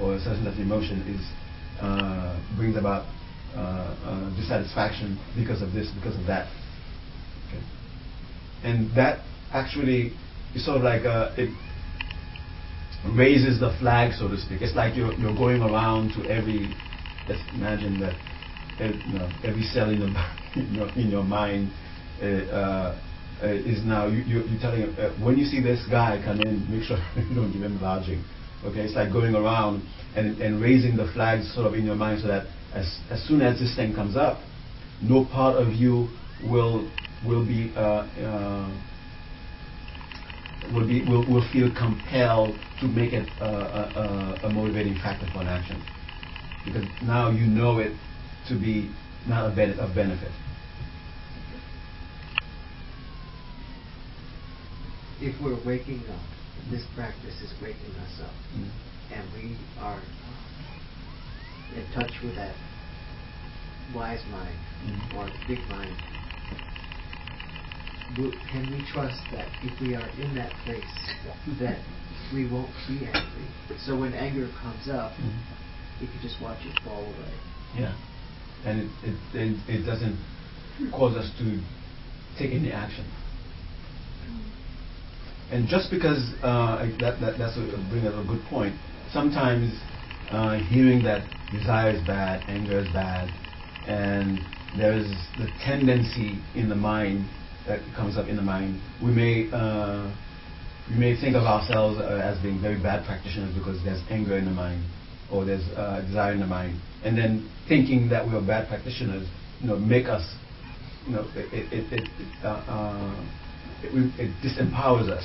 or 0.00 0.18
such 0.18 0.36
and 0.38 0.44
such 0.46 0.58
emotion 0.58 1.00
is 1.06 1.22
uh, 1.80 2.38
brings 2.56 2.76
about 2.76 3.06
uh, 3.54 3.94
uh, 4.04 4.36
dissatisfaction 4.36 5.18
because 5.36 5.62
of 5.62 5.72
this, 5.72 5.90
because 5.94 6.18
of 6.18 6.26
that. 6.26 6.46
Okay. 7.48 7.62
And 8.62 8.90
that 8.96 9.20
actually 9.52 10.12
is 10.54 10.64
sort 10.64 10.78
of 10.78 10.82
like 10.82 11.04
uh, 11.04 11.30
it 11.36 11.50
raises 13.12 13.60
the 13.60 13.76
flag, 13.80 14.12
so 14.14 14.28
to 14.28 14.36
speak. 14.38 14.62
It's 14.62 14.74
like 14.74 14.96
you're, 14.96 15.12
you're 15.14 15.36
going 15.36 15.62
around 15.62 16.14
to 16.14 16.28
every, 16.30 16.72
let's 17.28 17.42
imagine 17.54 18.00
that 18.00 18.14
every, 18.80 19.00
you 19.06 19.18
know, 19.18 19.30
every 19.44 19.62
cell 19.62 19.90
in, 19.90 20.00
the, 20.00 20.08
in, 20.56 20.74
your, 20.74 20.88
in 20.96 21.10
your 21.10 21.22
mind 21.22 21.70
uh, 22.22 22.26
uh, 22.26 22.96
is 23.42 23.84
now, 23.84 24.06
you, 24.06 24.22
you, 24.22 24.42
you're 24.44 24.60
telling, 24.60 24.82
uh, 24.96 25.12
when 25.22 25.36
you 25.36 25.44
see 25.44 25.60
this 25.60 25.84
guy 25.90 26.20
come 26.24 26.40
in, 26.40 26.64
make 26.70 26.82
sure 26.84 26.96
you 27.16 27.34
don't 27.34 27.52
give 27.52 27.62
him 27.62 27.80
lodging. 27.80 28.24
Okay, 28.64 28.80
it's 28.80 28.94
like 28.94 29.12
going 29.12 29.34
around 29.34 29.86
and, 30.16 30.40
and 30.40 30.60
raising 30.60 30.96
the 30.96 31.10
flags 31.12 31.52
sort 31.54 31.66
of 31.66 31.74
in 31.74 31.84
your 31.84 31.96
mind 31.96 32.22
so 32.22 32.28
that 32.28 32.46
as, 32.72 32.98
as 33.10 33.22
soon 33.28 33.42
as 33.42 33.58
this 33.58 33.76
thing 33.76 33.94
comes 33.94 34.16
up, 34.16 34.40
no 35.02 35.24
part 35.26 35.56
of 35.56 35.72
you 35.72 36.08
will 36.42 36.90
will 37.24 37.44
be 37.46 37.72
uh, 37.76 37.80
uh, 37.80 38.70
will 40.72 40.86
be 40.86 41.04
will, 41.04 41.24
will 41.26 41.46
feel 41.52 41.70
compelled 41.76 42.56
to 42.80 42.86
make 42.86 43.12
it 43.12 43.28
a, 43.40 43.44
a, 43.44 44.40
a, 44.44 44.48
motivating 44.48 44.94
factor 44.94 45.26
for 45.32 45.40
an 45.40 45.46
action 45.46 45.82
because 46.64 46.84
now 47.02 47.30
you 47.30 47.46
know 47.46 47.78
it 47.78 47.92
to 48.48 48.58
be 48.58 48.90
not 49.26 49.52
a 49.52 49.54
ben- 49.54 49.78
of 49.78 49.94
benefit. 49.94 50.32
If 55.20 55.40
we're 55.42 55.62
waking 55.64 56.04
up, 56.10 56.33
this 56.70 56.82
practice 56.94 57.34
is 57.42 57.52
waking 57.60 57.94
us 58.00 58.20
up, 58.22 58.34
Mm. 58.56 58.70
and 59.12 59.32
we 59.32 59.56
are 59.80 60.00
in 61.76 61.84
touch 61.92 62.12
with 62.22 62.34
that 62.36 62.54
wise 63.94 64.24
mind 64.30 64.58
Mm. 64.86 65.14
or 65.16 65.30
big 65.46 65.68
mind. 65.68 65.96
Can 68.52 68.70
we 68.70 68.84
trust 68.92 69.20
that 69.32 69.48
if 69.64 69.80
we 69.80 69.94
are 69.96 70.08
in 70.20 70.34
that 70.36 70.52
place, 70.64 70.84
that 71.58 71.78
we 72.32 72.46
won't 72.46 72.70
be 72.86 73.06
angry? 73.06 73.46
So 73.78 73.96
when 73.98 74.14
anger 74.14 74.48
comes 74.62 74.88
up, 74.88 75.12
Mm. 75.18 75.32
we 76.00 76.06
can 76.06 76.20
just 76.22 76.40
watch 76.40 76.64
it 76.64 76.78
fall 76.80 77.02
away. 77.02 77.34
Yeah, 77.76 77.92
and 78.64 78.80
it, 78.82 78.90
it, 79.02 79.16
it, 79.34 79.68
it 79.68 79.82
doesn't 79.86 80.16
cause 80.92 81.16
us 81.16 81.30
to 81.38 81.60
take 82.38 82.52
any 82.52 82.70
action. 82.72 83.04
And 85.54 85.68
just 85.68 85.88
because 85.88 86.18
uh, 86.42 86.82
that, 86.98 87.20
that 87.20 87.38
that's 87.38 87.56
a, 87.56 87.86
bring 87.88 88.08
up 88.08 88.18
a 88.18 88.26
good 88.26 88.42
point. 88.50 88.74
Sometimes 89.12 89.70
uh, 90.32 90.58
hearing 90.58 91.04
that 91.04 91.22
desire 91.52 91.94
is 91.94 92.04
bad, 92.04 92.42
anger 92.50 92.80
is 92.80 92.92
bad, 92.92 93.30
and 93.86 94.40
there 94.76 94.98
is 94.98 95.06
the 95.38 95.46
tendency 95.64 96.42
in 96.56 96.68
the 96.68 96.74
mind 96.74 97.30
that 97.68 97.78
comes 97.94 98.18
up 98.18 98.26
in 98.26 98.34
the 98.34 98.42
mind. 98.42 98.82
We 99.00 99.12
may 99.12 99.48
uh, 99.52 100.10
we 100.90 100.96
may 100.98 101.14
think 101.20 101.36
of 101.36 101.44
ourselves 101.44 102.00
uh, 102.00 102.18
as 102.18 102.42
being 102.42 102.60
very 102.60 102.82
bad 102.82 103.06
practitioners 103.06 103.54
because 103.54 103.78
there's 103.84 104.02
anger 104.10 104.36
in 104.36 104.46
the 104.46 104.50
mind 104.50 104.82
or 105.30 105.44
there's 105.44 105.62
uh, 105.78 106.02
desire 106.04 106.32
in 106.32 106.40
the 106.40 106.50
mind, 106.50 106.80
and 107.04 107.16
then 107.16 107.48
thinking 107.68 108.08
that 108.08 108.26
we 108.26 108.34
are 108.34 108.44
bad 108.44 108.66
practitioners, 108.66 109.28
you 109.60 109.68
know, 109.68 109.76
make 109.78 110.06
us, 110.06 110.34
you 111.06 111.12
know, 111.14 111.22
it 111.36 111.46
it 111.54 111.92
it, 111.92 112.02
it, 112.02 112.44
uh, 112.44 113.14
it, 113.82 113.90
it 114.20 114.30
disempowers 114.42 115.08
us. 115.08 115.24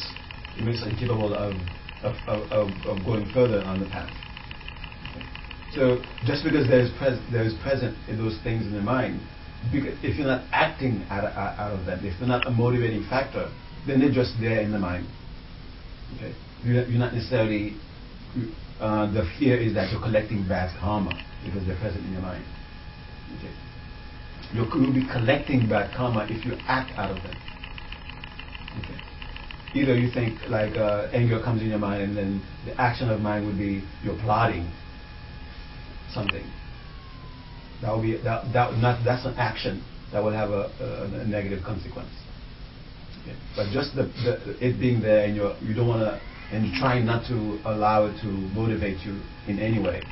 It 0.57 0.63
makes 0.63 0.81
us 0.81 0.88
incapable 0.89 1.33
of 1.33 1.55
of, 2.03 2.15
of, 2.27 2.51
of, 2.51 3.05
going 3.05 3.29
further 3.33 3.59
on 3.62 3.79
the 3.79 3.85
path. 3.88 4.12
So 5.75 6.01
just 6.25 6.43
because 6.43 6.67
there 6.67 6.79
is, 6.79 6.89
pres- 6.97 7.19
there 7.31 7.43
is 7.43 7.53
present 7.62 7.95
in 8.07 8.17
those 8.17 8.39
things 8.43 8.65
in 8.65 8.73
the 8.73 8.81
mind, 8.81 9.19
because 9.71 9.93
if 10.01 10.17
you're 10.17 10.27
not 10.27 10.45
acting 10.51 11.05
out 11.09 11.25
of, 11.25 11.35
out 11.35 11.73
of 11.79 11.85
them, 11.85 11.99
if 12.05 12.17
they're 12.19 12.27
not 12.27 12.47
a 12.47 12.51
motivating 12.51 13.05
factor, 13.09 13.51
then 13.85 13.99
they're 13.99 14.12
just 14.12 14.33
there 14.39 14.62
in 14.62 14.71
the 14.71 14.79
mind. 14.79 15.05
Okay, 16.15 16.33
you're, 16.63 16.88
you're 16.88 16.99
not 16.99 17.13
necessarily 17.13 17.75
uh, 18.79 19.12
the 19.13 19.29
fear 19.38 19.59
is 19.59 19.73
that 19.75 19.91
you're 19.91 20.01
collecting 20.01 20.47
bad 20.47 20.71
karma 20.79 21.19
because 21.45 21.67
they're 21.67 21.79
present 21.79 22.05
in 22.05 22.13
your 22.13 22.21
mind. 22.21 22.45
Okay. 23.38 23.53
You'll, 24.53 24.67
you'll 24.73 24.93
be 24.93 25.05
collecting 25.12 25.67
bad 25.67 25.95
karma 25.95 26.25
if 26.29 26.45
you 26.45 26.55
act 26.65 26.97
out 26.97 27.12
of 27.12 27.21
them. 27.23 27.35
Either 29.75 29.95
you 29.97 30.10
think 30.12 30.39
like 30.49 30.73
uh, 30.75 31.08
anger 31.13 31.41
comes 31.43 31.62
in 31.62 31.69
your 31.69 31.77
mind 31.79 32.01
and 32.01 32.17
then 32.17 32.41
the 32.65 32.79
action 32.82 33.10
of 33.10 33.19
mind 33.21 33.45
would 33.45 33.58
be 33.58 33.84
you're 34.03 34.19
plotting 34.21 34.69
something. 36.13 36.43
That 37.82 37.95
would 37.95 38.01
be 38.01 38.17
that, 38.17 38.51
that 38.53 38.77
not 38.77 39.03
that's 39.05 39.25
an 39.25 39.36
action 39.38 39.84
that 40.12 40.23
will 40.23 40.32
have 40.34 40.49
a, 40.49 40.71
a, 40.82 41.21
a 41.21 41.25
negative 41.25 41.63
consequence. 41.63 42.10
Okay. 43.21 43.36
But 43.55 43.71
just 43.71 43.95
the, 43.95 44.03
the, 44.25 44.58
it 44.60 44.79
being 44.79 45.01
there 45.01 45.25
and 45.25 45.36
you're, 45.36 45.55
you 45.62 45.75
don't 45.75 45.88
want 45.88 46.01
to 46.01 46.19
and 46.51 46.65
you're 46.65 46.79
trying 46.79 47.05
not 47.05 47.27
to 47.27 47.60
allow 47.65 48.05
it 48.05 48.19
to 48.21 48.27
motivate 48.27 49.05
you 49.05 49.21
in 49.47 49.60
any 49.60 49.79
way, 49.79 50.03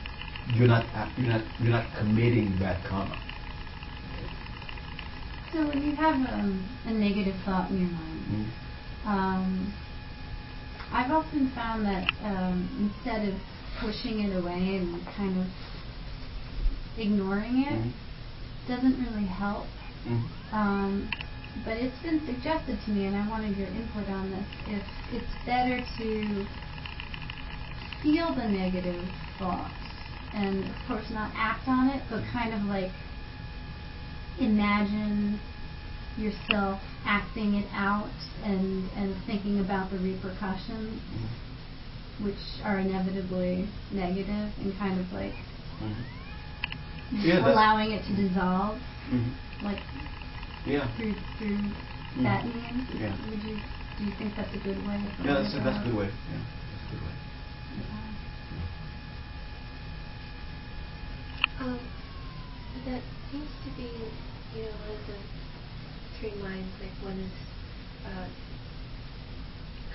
you're 0.54 0.68
not 0.68 0.86
you're 1.18 1.28
not 1.28 1.42
you're 1.60 1.72
not 1.72 1.88
committing 1.98 2.58
bad 2.60 2.86
karma. 2.88 3.20
So 5.52 5.68
when 5.68 5.82
you 5.82 5.96
have 5.96 6.16
um, 6.16 6.70
a 6.86 6.92
negative 6.92 7.36
thought 7.44 7.72
in 7.72 7.80
your 7.80 7.90
mind, 7.90 8.14
Mm. 8.28 8.67
Um, 9.08 9.74
I've 10.92 11.12
often 11.12 11.50
found 11.56 11.86
that 11.86 12.08
um, 12.24 12.70
instead 12.80 13.28
of 13.30 13.36
pushing 13.80 14.20
it 14.22 14.36
away 14.36 14.78
and 14.78 15.06
kind 15.16 15.40
of 15.40 15.48
ignoring 16.98 17.64
it, 17.64 17.74
Mhm. 17.80 17.94
doesn't 18.68 19.00
really 19.06 19.28
help. 19.28 19.68
Mm. 20.06 20.24
Um, 20.52 21.10
but 21.64 21.78
it's 21.78 21.98
been 22.00 22.26
suggested 22.26 22.80
to 22.86 22.92
me, 22.92 23.06
and 23.06 23.16
I 23.16 23.28
wanted 23.28 23.58
your 23.58 23.68
input 23.68 24.10
on 24.10 24.32
this. 24.32 24.46
If 24.68 24.84
it's 25.12 25.32
better 25.46 25.84
to 25.98 26.48
feel 28.02 28.34
the 28.36 28.48
negative 28.48 29.08
thoughts 29.40 29.74
and, 30.34 30.66
of 30.66 30.76
course, 30.88 31.10
not 31.12 31.32
act 31.36 31.68
on 31.68 31.90
it, 31.90 32.04
but 32.10 32.24
kind 32.32 32.54
of 32.54 32.64
like 32.66 32.92
imagine 34.40 35.40
yourself 36.18 36.82
acting 37.06 37.56
it 37.56 37.68
out 37.74 38.10
and, 38.44 38.90
and 38.96 39.16
thinking 39.26 39.60
about 39.60 39.92
the 39.92 39.98
repercussions, 39.98 41.00
Mhm. 41.02 42.24
which 42.26 42.40
are 42.64 42.80
inevitably 42.80 43.68
negative, 43.92 44.52
and 44.60 44.78
kind 44.80 45.00
of 45.00 45.12
like 45.14 45.34
Mhm. 45.82 46.04
Yeah, 47.12 47.48
allowing 47.48 47.92
it 47.92 48.04
to 48.06 48.14
dissolve, 48.16 48.82
Mhm. 49.10 49.32
like 49.62 49.80
Yeah. 50.66 50.88
through 50.98 51.16
through 51.38 51.58
Mhm. 52.18 52.24
that 52.24 52.46
means. 52.46 52.90
Yeah. 53.00 53.16
Would 53.30 53.44
you 53.44 53.62
do 53.98 54.04
you 54.04 54.12
think 54.12 54.36
that's 54.36 54.54
a 54.54 54.60
good 54.60 54.86
way? 54.86 54.96
Of 54.96 55.26
Yeah, 55.26 55.34
that's 55.36 55.54
a, 55.54 55.60
that's 55.60 55.78
a 55.80 55.84
good 55.84 55.96
way. 55.96 56.10
Yeah, 56.30 56.38
that's 56.72 56.84
a 56.84 56.96
good 56.96 57.02
way. 57.04 57.12
it? 57.80 57.86
Um, 61.60 61.80
that 62.86 63.02
seems 63.32 63.50
to 63.64 63.70
be, 63.72 64.12
you 64.54 64.64
know, 64.66 64.72
one 64.78 64.90
of 64.92 65.08
the 65.08 65.18
three 66.20 66.36
minds. 66.42 66.70
Like 66.82 66.94
one 67.04 67.20
is 67.20 67.36
uh, 68.06 68.28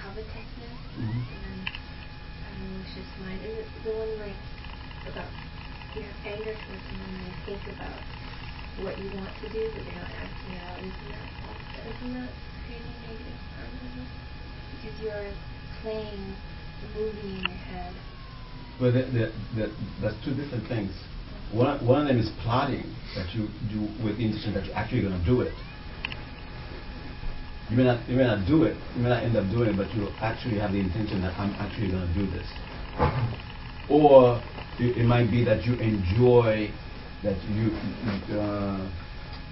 covetousness, 0.01 0.79
Mhm. 0.99 1.23
and 1.33 1.39
then 1.45 1.59
uh, 2.43 2.53
malicious 2.63 3.09
mind, 3.21 3.41
and 3.45 3.55
the, 3.59 3.65
the 3.91 3.93
one 3.97 4.13
like 4.19 4.39
about 5.09 5.31
you 5.97 6.03
have 6.03 6.17
anger 6.25 6.55
towards 6.55 6.85
someone 6.89 7.13
and 7.13 7.27
you 7.27 7.35
think 7.47 7.63
about 7.77 8.01
what 8.81 8.99
you 8.99 9.09
want 9.13 9.31
to 9.41 9.49
do, 9.53 9.71
but 9.77 9.85
you're 9.85 10.01
not 10.01 10.09
acting 10.17 10.53
it 10.57 10.63
out. 10.65 10.79
Isn't 10.81 11.11
that 11.13 11.29
isn't 11.87 12.15
that 12.15 12.33
creating 12.65 12.95
negative 13.05 13.39
karma? 13.57 14.07
Because 14.81 14.97
you're 15.01 15.31
playing 15.83 16.37
a 16.83 16.99
movie 16.99 17.21
in 17.21 17.45
your 17.47 17.63
head. 17.71 17.95
Well, 18.81 18.93
the, 18.93 19.03
the, 19.13 19.25
the, 19.55 19.71
that's 20.01 20.17
two 20.25 20.35
different 20.35 20.67
things. 20.67 20.91
One, 21.53 21.85
one 21.87 22.03
of 22.03 22.09
them 22.09 22.19
is 22.19 22.31
plotting 22.43 22.89
that 23.15 23.35
you 23.35 23.47
do 23.71 23.85
with 24.03 24.17
the 24.17 24.25
intention 24.25 24.55
that 24.55 24.65
you're 24.65 24.75
actually 24.75 25.03
going 25.03 25.19
to 25.19 25.25
do 25.27 25.43
it. 25.43 25.53
You 27.73 27.79
may 27.79 27.85
not, 27.85 28.07
you 28.07 28.17
may 28.17 28.25
not 28.25 28.47
do 28.47 28.65
it. 28.65 28.77
You 28.97 29.03
may 29.03 29.09
not 29.09 29.23
end 29.25 29.35
up 29.35 29.49
doing 29.49 29.71
it, 29.71 29.77
but 29.79 29.89
you 29.95 30.07
actually 30.21 30.59
have 30.59 30.73
the 30.73 30.81
intention 30.81 31.23
that 31.23 31.33
I'm 31.41 31.55
actually 31.55 31.89
going 31.91 32.07
to 32.07 32.13
do 32.13 32.31
this. 32.31 32.45
Or 33.89 34.43
it, 34.79 34.99
it 34.99 35.07
might 35.07 35.31
be 35.31 35.43
that 35.45 35.65
you 35.65 35.77
enjoy 35.81 36.69
that 37.25 37.41
you 37.49 37.73
uh, 38.37 38.93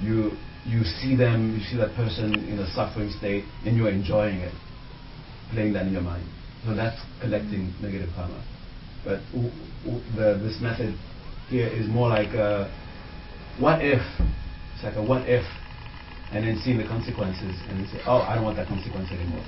you 0.02 0.32
you 0.66 0.84
see 0.84 1.16
them, 1.16 1.56
you 1.56 1.64
see 1.64 1.78
that 1.78 1.96
person 1.96 2.44
in 2.44 2.58
a 2.58 2.68
suffering 2.74 3.08
state, 3.16 3.44
and 3.64 3.74
you're 3.74 3.88
enjoying 3.88 4.40
it, 4.40 4.52
playing 5.52 5.72
that 5.72 5.86
in 5.86 5.92
your 5.94 6.02
mind. 6.02 6.28
So 6.66 6.74
that's 6.74 7.00
collecting 7.22 7.72
negative 7.80 8.10
karma. 8.14 8.44
But 9.02 9.20
w- 9.32 9.50
w- 9.86 10.04
the, 10.14 10.36
this 10.44 10.60
method 10.60 10.94
here 11.48 11.68
is 11.68 11.88
more 11.88 12.10
like 12.10 12.34
a 12.34 12.68
what 13.58 13.80
if? 13.80 14.02
It's 14.74 14.84
like 14.84 14.96
a 14.96 15.02
what 15.02 15.26
if, 15.26 15.44
and 16.32 16.46
then 16.46 16.56
seeing 16.62 16.78
the 16.78 16.86
consequences, 16.86 17.56
and 17.68 17.80
then 17.80 17.88
say, 17.92 18.00
oh, 18.06 18.20
I 18.22 18.34
don't 18.34 18.44
want 18.44 18.56
that 18.56 18.68
consequence 18.68 19.10
anymore. 19.10 19.44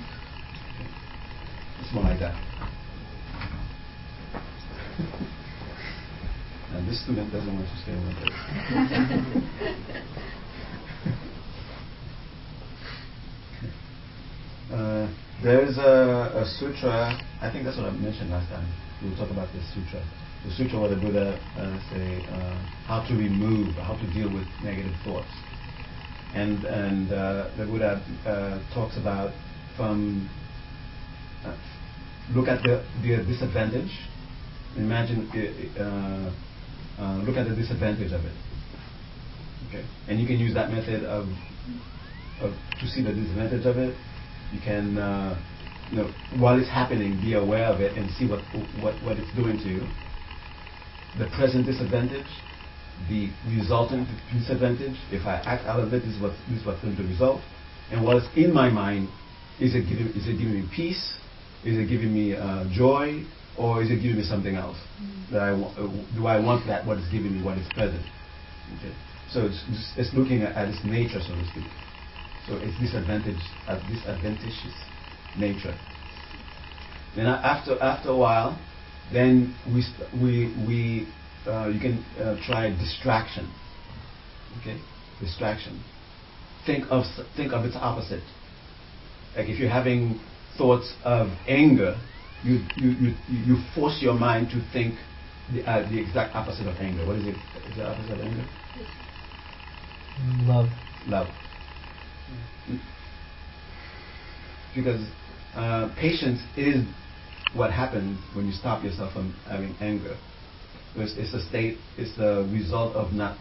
It's 1.81 1.93
more 1.93 2.03
like 2.03 2.19
that. 2.19 2.35
And 6.73 6.87
this 6.89 7.03
student 7.03 7.31
doesn't 7.31 7.53
want 7.53 7.67
to 7.67 7.77
stay 7.83 7.93
with 7.93 8.17
it. 8.17 8.33
Uh, 14.73 15.05
there 15.43 15.61
is 15.61 15.77
a, 15.77 16.33
a 16.33 16.43
sutra, 16.57 17.13
I 17.41 17.51
think 17.51 17.63
that's 17.63 17.77
what 17.77 17.85
I 17.85 17.91
mentioned 17.91 18.31
last 18.31 18.49
time. 18.49 18.65
We 19.03 19.09
will 19.09 19.17
talk 19.17 19.29
about 19.29 19.53
this 19.53 19.61
sutra. 19.69 20.01
The 20.45 20.51
sutra 20.51 20.79
where 20.79 20.89
the 20.89 20.95
Buddha 20.95 21.37
uh, 21.53 21.77
say 21.93 22.25
uh, 22.33 22.57
how 22.87 23.05
to 23.07 23.13
remove, 23.13 23.75
how 23.75 23.93
to 23.93 24.05
deal 24.17 24.33
with 24.33 24.47
negative 24.63 24.93
thoughts. 25.05 25.29
And, 26.33 26.65
uh, 27.11 27.49
the 27.57 27.65
Buddha 27.65 28.01
talks 28.73 28.97
about 28.97 29.31
from, 29.77 30.29
uh, 31.45 31.55
look 32.33 32.47
at 32.47 32.63
the, 32.63 32.83
disadvantage, 33.01 33.91
imagine, 34.77 35.29
uh, 35.79 37.21
look 37.25 37.37
at 37.37 37.47
the 37.47 37.55
disadvantage 37.55 38.11
of 38.11 38.25
it. 38.25 38.35
Okay? 39.67 39.85
And 40.07 40.19
you 40.19 40.27
can 40.27 40.39
use 40.39 40.53
that 40.53 40.71
method 40.71 41.03
of, 41.03 41.27
to 42.41 42.87
see 42.87 43.03
the 43.03 43.13
disadvantage 43.13 43.65
of 43.65 43.77
it 43.77 43.95
you 44.53 44.59
can, 44.61 44.93
you 45.89 45.97
know, 45.97 46.13
while 46.37 46.59
it's 46.59 46.69
happening, 46.69 47.19
be 47.19 47.33
aware 47.33 47.65
of 47.65 47.81
it 47.81 47.97
and 47.97 48.09
see 48.11 48.27
what 48.27 49.17
it's 49.17 49.35
doing 49.35 49.57
to 49.57 49.67
you. 49.67 49.81
The 51.17 51.27
present 51.35 51.65
disadvantage, 51.65 52.29
the 53.09 53.29
resultant 53.49 54.07
disadvantage. 54.33 54.95
If 55.11 55.25
I 55.25 55.41
act 55.45 55.65
out 55.65 55.79
of 55.79 55.93
it, 55.93 56.01
this 56.01 56.15
is, 56.15 56.21
what, 56.21 56.31
this 56.49 56.61
is 56.61 56.65
what's 56.65 56.81
going 56.81 56.95
to 56.97 57.03
result. 57.03 57.41
And 57.91 58.03
what's 58.03 58.25
in 58.35 58.53
my 58.53 58.69
mind, 58.69 59.09
is 59.59 59.75
it 59.75 59.87
giving, 59.89 60.07
is 60.15 60.27
it 60.27 60.37
giving 60.37 60.61
me 60.61 60.69
peace? 60.75 61.13
Is 61.65 61.77
it 61.77 61.87
giving 61.87 62.13
me 62.13 62.35
uh, 62.35 62.65
joy? 62.71 63.23
Or 63.57 63.83
is 63.83 63.91
it 63.91 64.01
giving 64.01 64.17
me 64.17 64.23
something 64.23 64.55
else? 64.55 64.77
Mm-hmm. 64.99 65.33
That 65.33 65.41
I 65.43 65.51
wa- 65.53 65.73
uh, 65.77 66.15
do 66.15 66.25
I 66.27 66.39
want 66.39 66.65
that? 66.67 66.85
What 66.85 66.97
is 66.97 67.05
giving 67.11 67.37
me? 67.37 67.43
What 67.43 67.57
is 67.57 67.67
present? 67.73 68.01
Okay. 68.79 68.93
So 69.29 69.45
it's, 69.45 69.63
it's 69.97 70.13
looking 70.13 70.41
at, 70.41 70.55
at 70.55 70.69
its 70.69 70.83
nature, 70.83 71.19
so 71.21 71.35
to 71.35 71.45
speak. 71.51 71.65
So 72.47 72.57
it's 72.57 72.77
disadvantage, 72.79 73.39
uh, 73.67 73.79
disadvantageous 73.87 74.73
nature. 75.37 75.77
Then 77.15 77.27
after 77.27 77.81
after 77.81 78.09
a 78.09 78.17
while, 78.17 78.59
then 79.13 79.55
we 79.73 79.81
st- 79.81 80.13
we 80.21 80.53
we 80.67 81.07
uh, 81.47 81.67
you 81.67 81.79
can 81.79 82.03
uh, 82.19 82.35
try 82.45 82.69
distraction. 82.69 83.51
Okay, 84.61 84.79
distraction. 85.19 85.83
Think 86.65 86.85
of 86.89 87.03
think 87.35 87.51
of 87.53 87.65
its 87.65 87.75
opposite. 87.75 88.23
Like 89.35 89.49
if 89.49 89.59
you're 89.59 89.69
having 89.69 90.19
thoughts 90.57 90.93
of 91.03 91.27
anger, 91.47 91.95
you 92.43 92.59
you 92.75 92.91
you, 92.91 93.13
you 93.27 93.57
force 93.75 93.99
your 94.01 94.13
mind 94.13 94.49
to 94.51 94.61
think 94.71 94.95
the, 95.51 95.63
uh, 95.69 95.89
the 95.89 95.99
exact 95.99 96.35
opposite 96.35 96.67
of 96.67 96.75
anger. 96.77 97.05
What 97.05 97.17
is 97.17 97.27
it? 97.27 97.35
Is 97.69 97.77
the 97.77 97.85
opposite 97.87 98.13
of 98.13 98.19
anger? 98.21 98.45
Love. 100.45 100.69
love. 101.07 101.27
Because 104.75 105.05
uh, 105.55 105.93
patience 105.99 106.39
is 106.55 106.85
what 107.55 107.71
happens 107.71 108.19
when 108.35 108.47
you 108.47 108.53
stop 108.53 108.83
yourself 108.83 109.13
from 109.13 109.35
having 109.47 109.75
anger. 109.81 110.17
It's, 110.95 111.33
a 111.33 111.41
state, 111.49 111.77
it's 111.97 112.15
the 112.17 112.47
result 112.51 112.95
of 112.95 113.13
not 113.13 113.37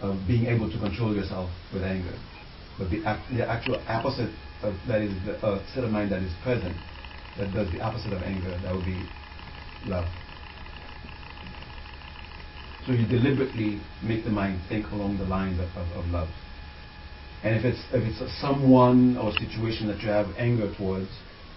of 0.00 0.16
being 0.26 0.46
able 0.46 0.70
to 0.70 0.78
control 0.78 1.14
yourself 1.14 1.50
with 1.72 1.82
anger. 1.82 2.14
But 2.78 2.90
the, 2.90 3.02
the 3.34 3.48
actual 3.48 3.82
opposite 3.88 4.30
of 4.62 4.74
that 4.86 5.02
is 5.02 5.12
the 5.26 5.36
uh, 5.44 5.60
of 5.76 5.90
mind 5.90 6.12
that 6.12 6.22
is 6.22 6.32
present, 6.42 6.76
that 7.36 7.52
does 7.52 7.70
the 7.72 7.80
opposite 7.80 8.12
of 8.12 8.22
anger, 8.22 8.50
that 8.62 8.74
would 8.74 8.84
be 8.84 9.02
love. 9.86 10.06
So 12.86 12.92
you 12.92 13.06
deliberately 13.06 13.80
make 14.02 14.24
the 14.24 14.30
mind 14.30 14.60
think 14.68 14.86
along 14.92 15.18
the 15.18 15.24
lines 15.24 15.60
of, 15.60 15.68
of, 15.76 16.04
of 16.04 16.10
love. 16.10 16.28
And 17.44 17.54
if 17.54 17.64
it's 17.64 17.82
if 17.92 18.02
it's 18.02 18.40
someone 18.40 19.16
or 19.18 19.32
situation 19.32 19.88
that 19.88 20.00
you 20.00 20.08
have 20.08 20.26
anger 20.38 20.72
towards, 20.76 21.08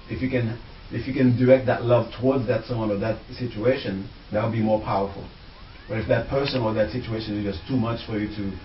if 0.09 0.21
you 0.21 0.29
can 0.29 0.59
if 0.91 1.07
you 1.07 1.13
can 1.13 1.37
direct 1.37 1.65
that 1.67 1.83
love 1.83 2.11
towards 2.19 2.47
that 2.47 2.65
someone 2.65 2.91
or 2.91 2.97
that 2.99 3.21
situation, 3.37 4.09
that 4.31 4.43
will 4.43 4.51
be 4.51 4.61
more 4.61 4.81
powerful. 4.81 5.27
But 5.87 5.99
if 5.99 6.07
that 6.07 6.29
person 6.29 6.61
or 6.61 6.73
that 6.73 6.91
situation 6.91 7.37
is 7.39 7.55
just 7.55 7.67
too 7.67 7.77
much 7.77 8.05
for 8.05 8.19
you 8.19 8.27
to 8.35 8.57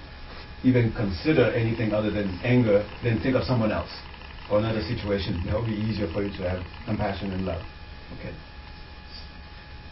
even 0.65 0.93
consider 0.93 1.53
anything 1.53 1.93
other 1.93 2.11
than 2.11 2.41
anger, 2.43 2.89
then 3.03 3.21
think 3.21 3.37
of 3.37 3.45
someone 3.45 3.71
else 3.73 3.91
or 4.51 4.59
another 4.59 4.81
situation. 4.83 5.43
That 5.47 5.55
will 5.55 5.67
be 5.67 5.73
easier 5.73 6.11
for 6.13 6.25
you 6.25 6.31
to 6.39 6.49
have 6.49 6.65
compassion 6.85 7.33
and 7.33 7.45
love. 7.45 7.63
Okay. 8.19 8.35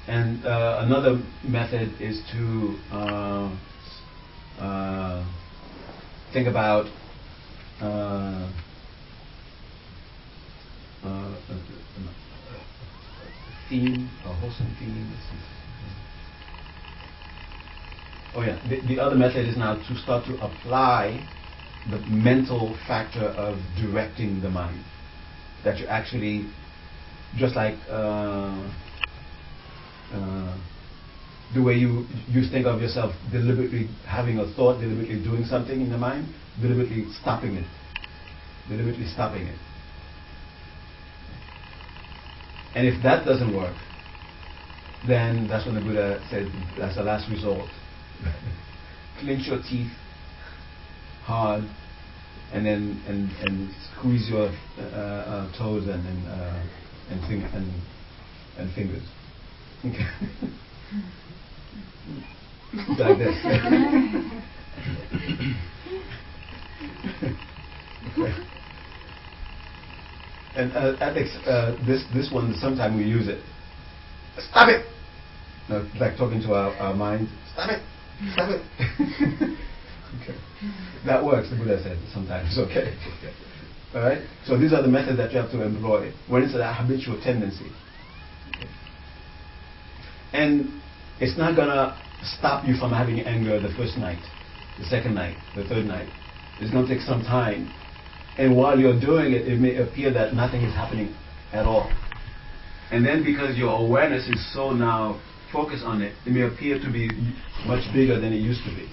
And 0.06 0.44
uh, 0.44 0.82
another 0.84 1.22
method 1.44 2.00
is 2.00 2.20
to 2.32 2.76
uh, 2.92 3.56
uh, 4.60 5.24
think 6.32 6.46
about 6.46 6.86
uh, 7.80 8.50
uh, 11.04 11.08
a, 11.08 11.74
theme, 13.74 14.10
a 14.24 14.32
wholesome 14.34 14.74
theme. 14.78 15.10
Oh 18.36 18.42
yeah, 18.42 18.58
the, 18.68 18.80
the 18.86 19.00
other 19.00 19.16
method 19.16 19.46
is 19.46 19.56
now 19.56 19.74
to 19.74 19.94
start 19.96 20.26
to 20.26 20.34
apply 20.42 21.24
the 21.90 21.98
mental 22.08 22.76
factor 22.86 23.26
of 23.26 23.58
directing 23.80 24.40
the 24.40 24.50
mind. 24.50 24.82
That 25.64 25.78
you 25.78 25.86
actually, 25.86 26.46
just 27.36 27.54
like 27.54 27.76
uh, 27.88 28.70
uh, 30.12 30.58
the 31.54 31.62
way 31.62 31.74
you 31.74 32.06
you 32.28 32.42
think 32.50 32.66
of 32.66 32.80
yourself 32.80 33.14
deliberately 33.30 33.88
having 34.06 34.38
a 34.38 34.46
thought, 34.54 34.80
deliberately 34.80 35.22
doing 35.22 35.44
something 35.44 35.80
in 35.80 35.90
the 35.90 35.98
mind, 35.98 36.26
deliberately 36.60 37.06
stopping 37.20 37.54
it, 37.54 37.66
deliberately 38.68 39.06
stopping 39.06 39.46
it. 39.46 39.58
And 42.74 42.86
if 42.88 43.02
that 43.02 43.24
doesn't 43.24 43.54
work, 43.54 43.76
then 45.06 45.46
that's 45.48 45.66
when 45.66 45.74
the 45.74 45.80
Buddha 45.80 46.24
said 46.30 46.50
that's 46.78 46.96
the 46.96 47.02
last 47.02 47.30
resort. 47.30 47.68
Clench 49.20 49.46
your 49.46 49.60
teeth 49.62 49.92
hard, 51.24 51.64
and 52.52 52.66
then 52.66 53.02
and, 53.06 53.30
and 53.42 53.70
squeeze 53.96 54.28
your 54.28 54.50
uh, 54.78 54.82
uh, 54.82 55.58
toes 55.58 55.86
and 55.88 56.06
and, 56.06 56.26
uh, 56.28 56.62
and, 57.10 57.20
fing- 57.28 57.44
and 57.54 57.72
and 58.58 58.74
fingers. 58.74 59.02
Okay. 59.84 60.08
like 62.98 63.18
this. 63.18 63.36
okay. 68.18 68.34
And 70.56 70.72
uh, 70.72 70.96
ethics, 71.00 71.30
uh, 71.46 71.76
this 71.86 72.04
this 72.14 72.30
one 72.32 72.54
sometimes 72.54 72.96
we 72.96 73.04
use 73.04 73.28
it. 73.28 73.42
Stop 74.38 74.68
it. 74.68 74.86
No, 75.68 75.88
like 75.98 76.16
talking 76.16 76.40
to 76.42 76.54
our, 76.54 76.70
our 76.76 76.94
mind. 76.94 77.28
Stop 77.52 77.70
it. 77.70 77.82
Stop 78.32 78.50
it. 78.50 78.62
okay. 80.22 80.38
That 81.06 81.24
works. 81.24 81.50
The 81.50 81.56
Buddha 81.56 81.82
said 81.82 81.98
sometimes. 82.12 82.56
Okay. 82.58 82.96
All 83.94 84.00
right. 84.00 84.26
So 84.44 84.58
these 84.58 84.72
are 84.72 84.82
the 84.82 84.88
methods 84.88 85.18
that 85.18 85.32
you 85.32 85.38
have 85.38 85.52
to 85.52 85.62
employ 85.62 86.12
when 86.28 86.42
it's 86.42 86.54
a 86.54 86.72
habitual 86.74 87.20
tendency. 87.22 87.70
And 90.32 90.82
it's 91.20 91.38
not 91.38 91.54
gonna 91.54 91.96
stop 92.24 92.66
you 92.66 92.74
from 92.76 92.90
having 92.90 93.20
anger 93.20 93.60
the 93.60 93.72
first 93.76 93.96
night, 93.96 94.18
the 94.80 94.84
second 94.86 95.14
night, 95.14 95.36
the 95.54 95.62
third 95.64 95.86
night. 95.86 96.08
It's 96.60 96.72
gonna 96.72 96.88
take 96.88 97.02
some 97.02 97.22
time 97.22 97.72
and 98.38 98.56
while 98.56 98.78
you're 98.78 98.98
doing 98.98 99.32
it, 99.32 99.46
it 99.46 99.60
may 99.60 99.76
appear 99.76 100.12
that 100.12 100.34
nothing 100.34 100.62
is 100.62 100.74
happening 100.74 101.14
at 101.52 101.66
all. 101.66 101.90
And 102.90 103.04
then 103.06 103.24
because 103.24 103.56
your 103.56 103.78
awareness 103.78 104.28
is 104.28 104.54
so 104.54 104.70
now 104.70 105.20
focused 105.52 105.84
on 105.84 106.02
it, 106.02 106.14
it 106.26 106.30
may 106.30 106.42
appear 106.42 106.78
to 106.78 106.92
be 106.92 107.08
much 107.66 107.84
bigger 107.94 108.20
than 108.20 108.32
it 108.32 108.38
used 108.38 108.64
to 108.64 108.74
be. 108.74 108.88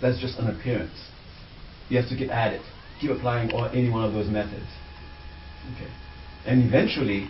That's 0.00 0.20
just 0.20 0.38
an 0.38 0.48
appearance. 0.48 0.94
You 1.88 1.98
have 2.00 2.08
to 2.08 2.16
keep 2.16 2.30
at 2.30 2.52
it. 2.52 2.62
Keep 3.00 3.10
applying 3.10 3.50
all, 3.52 3.66
any 3.66 3.90
one 3.90 4.04
of 4.04 4.12
those 4.12 4.28
methods. 4.28 4.66
Okay. 5.74 5.90
And 6.46 6.62
eventually, 6.64 7.28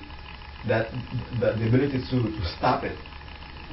that 0.69 0.91
the, 1.41 1.57
the 1.59 1.69
ability 1.69 1.99
to, 2.11 2.23
to 2.23 2.55
stop 2.59 2.85
it 2.85 2.99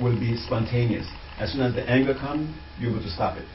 will 0.02 0.18
be 0.18 0.36
spontaneous. 0.38 1.08
As 1.40 1.52
soon 1.52 1.62
as 1.62 1.74
the 1.74 1.88
anger 1.90 2.14
comes, 2.14 2.54
you're 2.80 2.92
able 2.92 3.02
to 3.02 3.10
stop 3.10 3.38
it. 3.38 3.46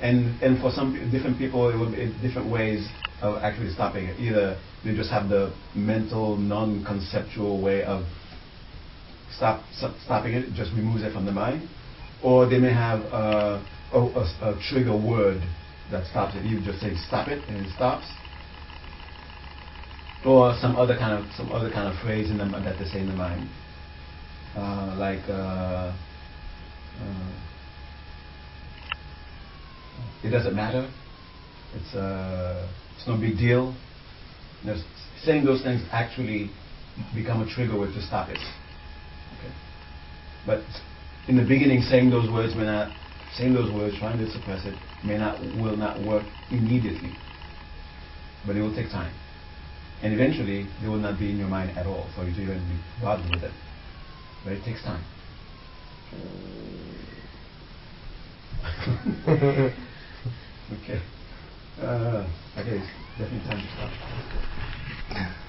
And, 0.00 0.40
and 0.42 0.60
for 0.60 0.70
some 0.70 1.10
different 1.10 1.38
people, 1.38 1.70
it 1.70 1.78
would 1.78 1.92
be 1.92 2.12
different 2.26 2.50
ways 2.50 2.86
of 3.22 3.42
actually 3.42 3.72
stopping 3.72 4.06
it. 4.06 4.20
Either 4.20 4.58
they 4.84 4.94
just 4.94 5.10
have 5.10 5.28
the 5.28 5.54
mental, 5.74 6.36
non-conceptual 6.36 7.62
way 7.62 7.84
of 7.84 8.04
stop, 9.34 9.62
stop 9.72 9.94
stopping 10.04 10.34
it, 10.34 10.52
just 10.54 10.72
removes 10.72 11.02
it 11.02 11.12
from 11.12 11.24
the 11.24 11.32
mind, 11.32 11.68
or 12.22 12.48
they 12.48 12.58
may 12.58 12.72
have 12.72 13.00
a, 13.00 13.64
a, 13.92 13.98
a, 13.98 14.60
trigger 14.68 14.96
word 14.96 15.42
that 15.90 16.06
stops 16.06 16.34
it. 16.36 16.44
You 16.44 16.60
just 16.60 16.80
say 16.80 16.94
stop 17.08 17.28
it, 17.28 17.42
and 17.48 17.64
it 17.64 17.72
stops. 17.74 18.06
Or 20.26 20.56
some 20.60 20.76
other 20.76 20.96
kind 20.96 21.22
of 21.22 21.30
some 21.34 21.52
other 21.52 21.70
kind 21.70 21.86
of 21.86 22.02
phrase 22.02 22.30
in 22.30 22.38
the, 22.38 22.44
that 22.44 22.78
they 22.78 22.86
say 22.86 23.00
in 23.00 23.08
the 23.08 23.16
mind, 23.16 23.48
uh, 24.56 24.96
like. 24.98 25.22
Uh, 25.28 25.94
uh, 27.00 27.53
it 30.22 30.30
doesn't 30.30 30.54
matter. 30.54 30.90
It's 31.74 31.94
uh, 31.94 32.68
it's 32.96 33.06
no 33.06 33.18
big 33.18 33.36
deal. 33.36 33.74
You 34.62 34.70
know, 34.70 34.76
saying 35.22 35.44
those 35.44 35.62
things 35.62 35.82
actually 35.90 36.50
become 37.14 37.42
a 37.42 37.46
trigger 37.46 37.78
word 37.78 37.92
to 37.94 38.02
stop 38.02 38.28
it. 38.28 38.38
Okay. 39.38 39.52
But 40.46 40.62
in 41.28 41.36
the 41.36 41.42
beginning, 41.42 41.82
saying 41.82 42.10
those 42.10 42.30
words 42.30 42.54
may 42.54 42.64
not 42.64 42.92
saying 43.36 43.54
those 43.54 43.72
words, 43.72 43.96
trying 43.98 44.18
to 44.18 44.30
suppress 44.30 44.64
it, 44.64 44.74
may 45.04 45.18
not 45.18 45.40
will 45.60 45.76
not 45.76 46.00
work 46.04 46.24
immediately. 46.50 47.12
But 48.46 48.56
it 48.56 48.60
will 48.60 48.74
take 48.74 48.90
time. 48.90 49.12
And 50.02 50.12
eventually 50.12 50.66
they 50.80 50.88
will 50.88 50.98
not 50.98 51.18
be 51.18 51.30
in 51.30 51.38
your 51.38 51.48
mind 51.48 51.76
at 51.76 51.86
all 51.86 52.08
for 52.14 52.24
you 52.24 52.34
to 52.34 52.42
even 52.42 52.58
be 52.58 53.02
bothered 53.02 53.30
with 53.30 53.42
it. 53.42 53.52
But 54.44 54.52
it 54.52 54.64
takes 54.64 54.82
time. 54.82 55.04
okay. 60.72 61.00
Uh, 61.82 62.24
okay, 62.58 62.80
definitely 63.18 63.40
time 63.48 63.60
to 63.62 63.68
stop. 63.74 65.40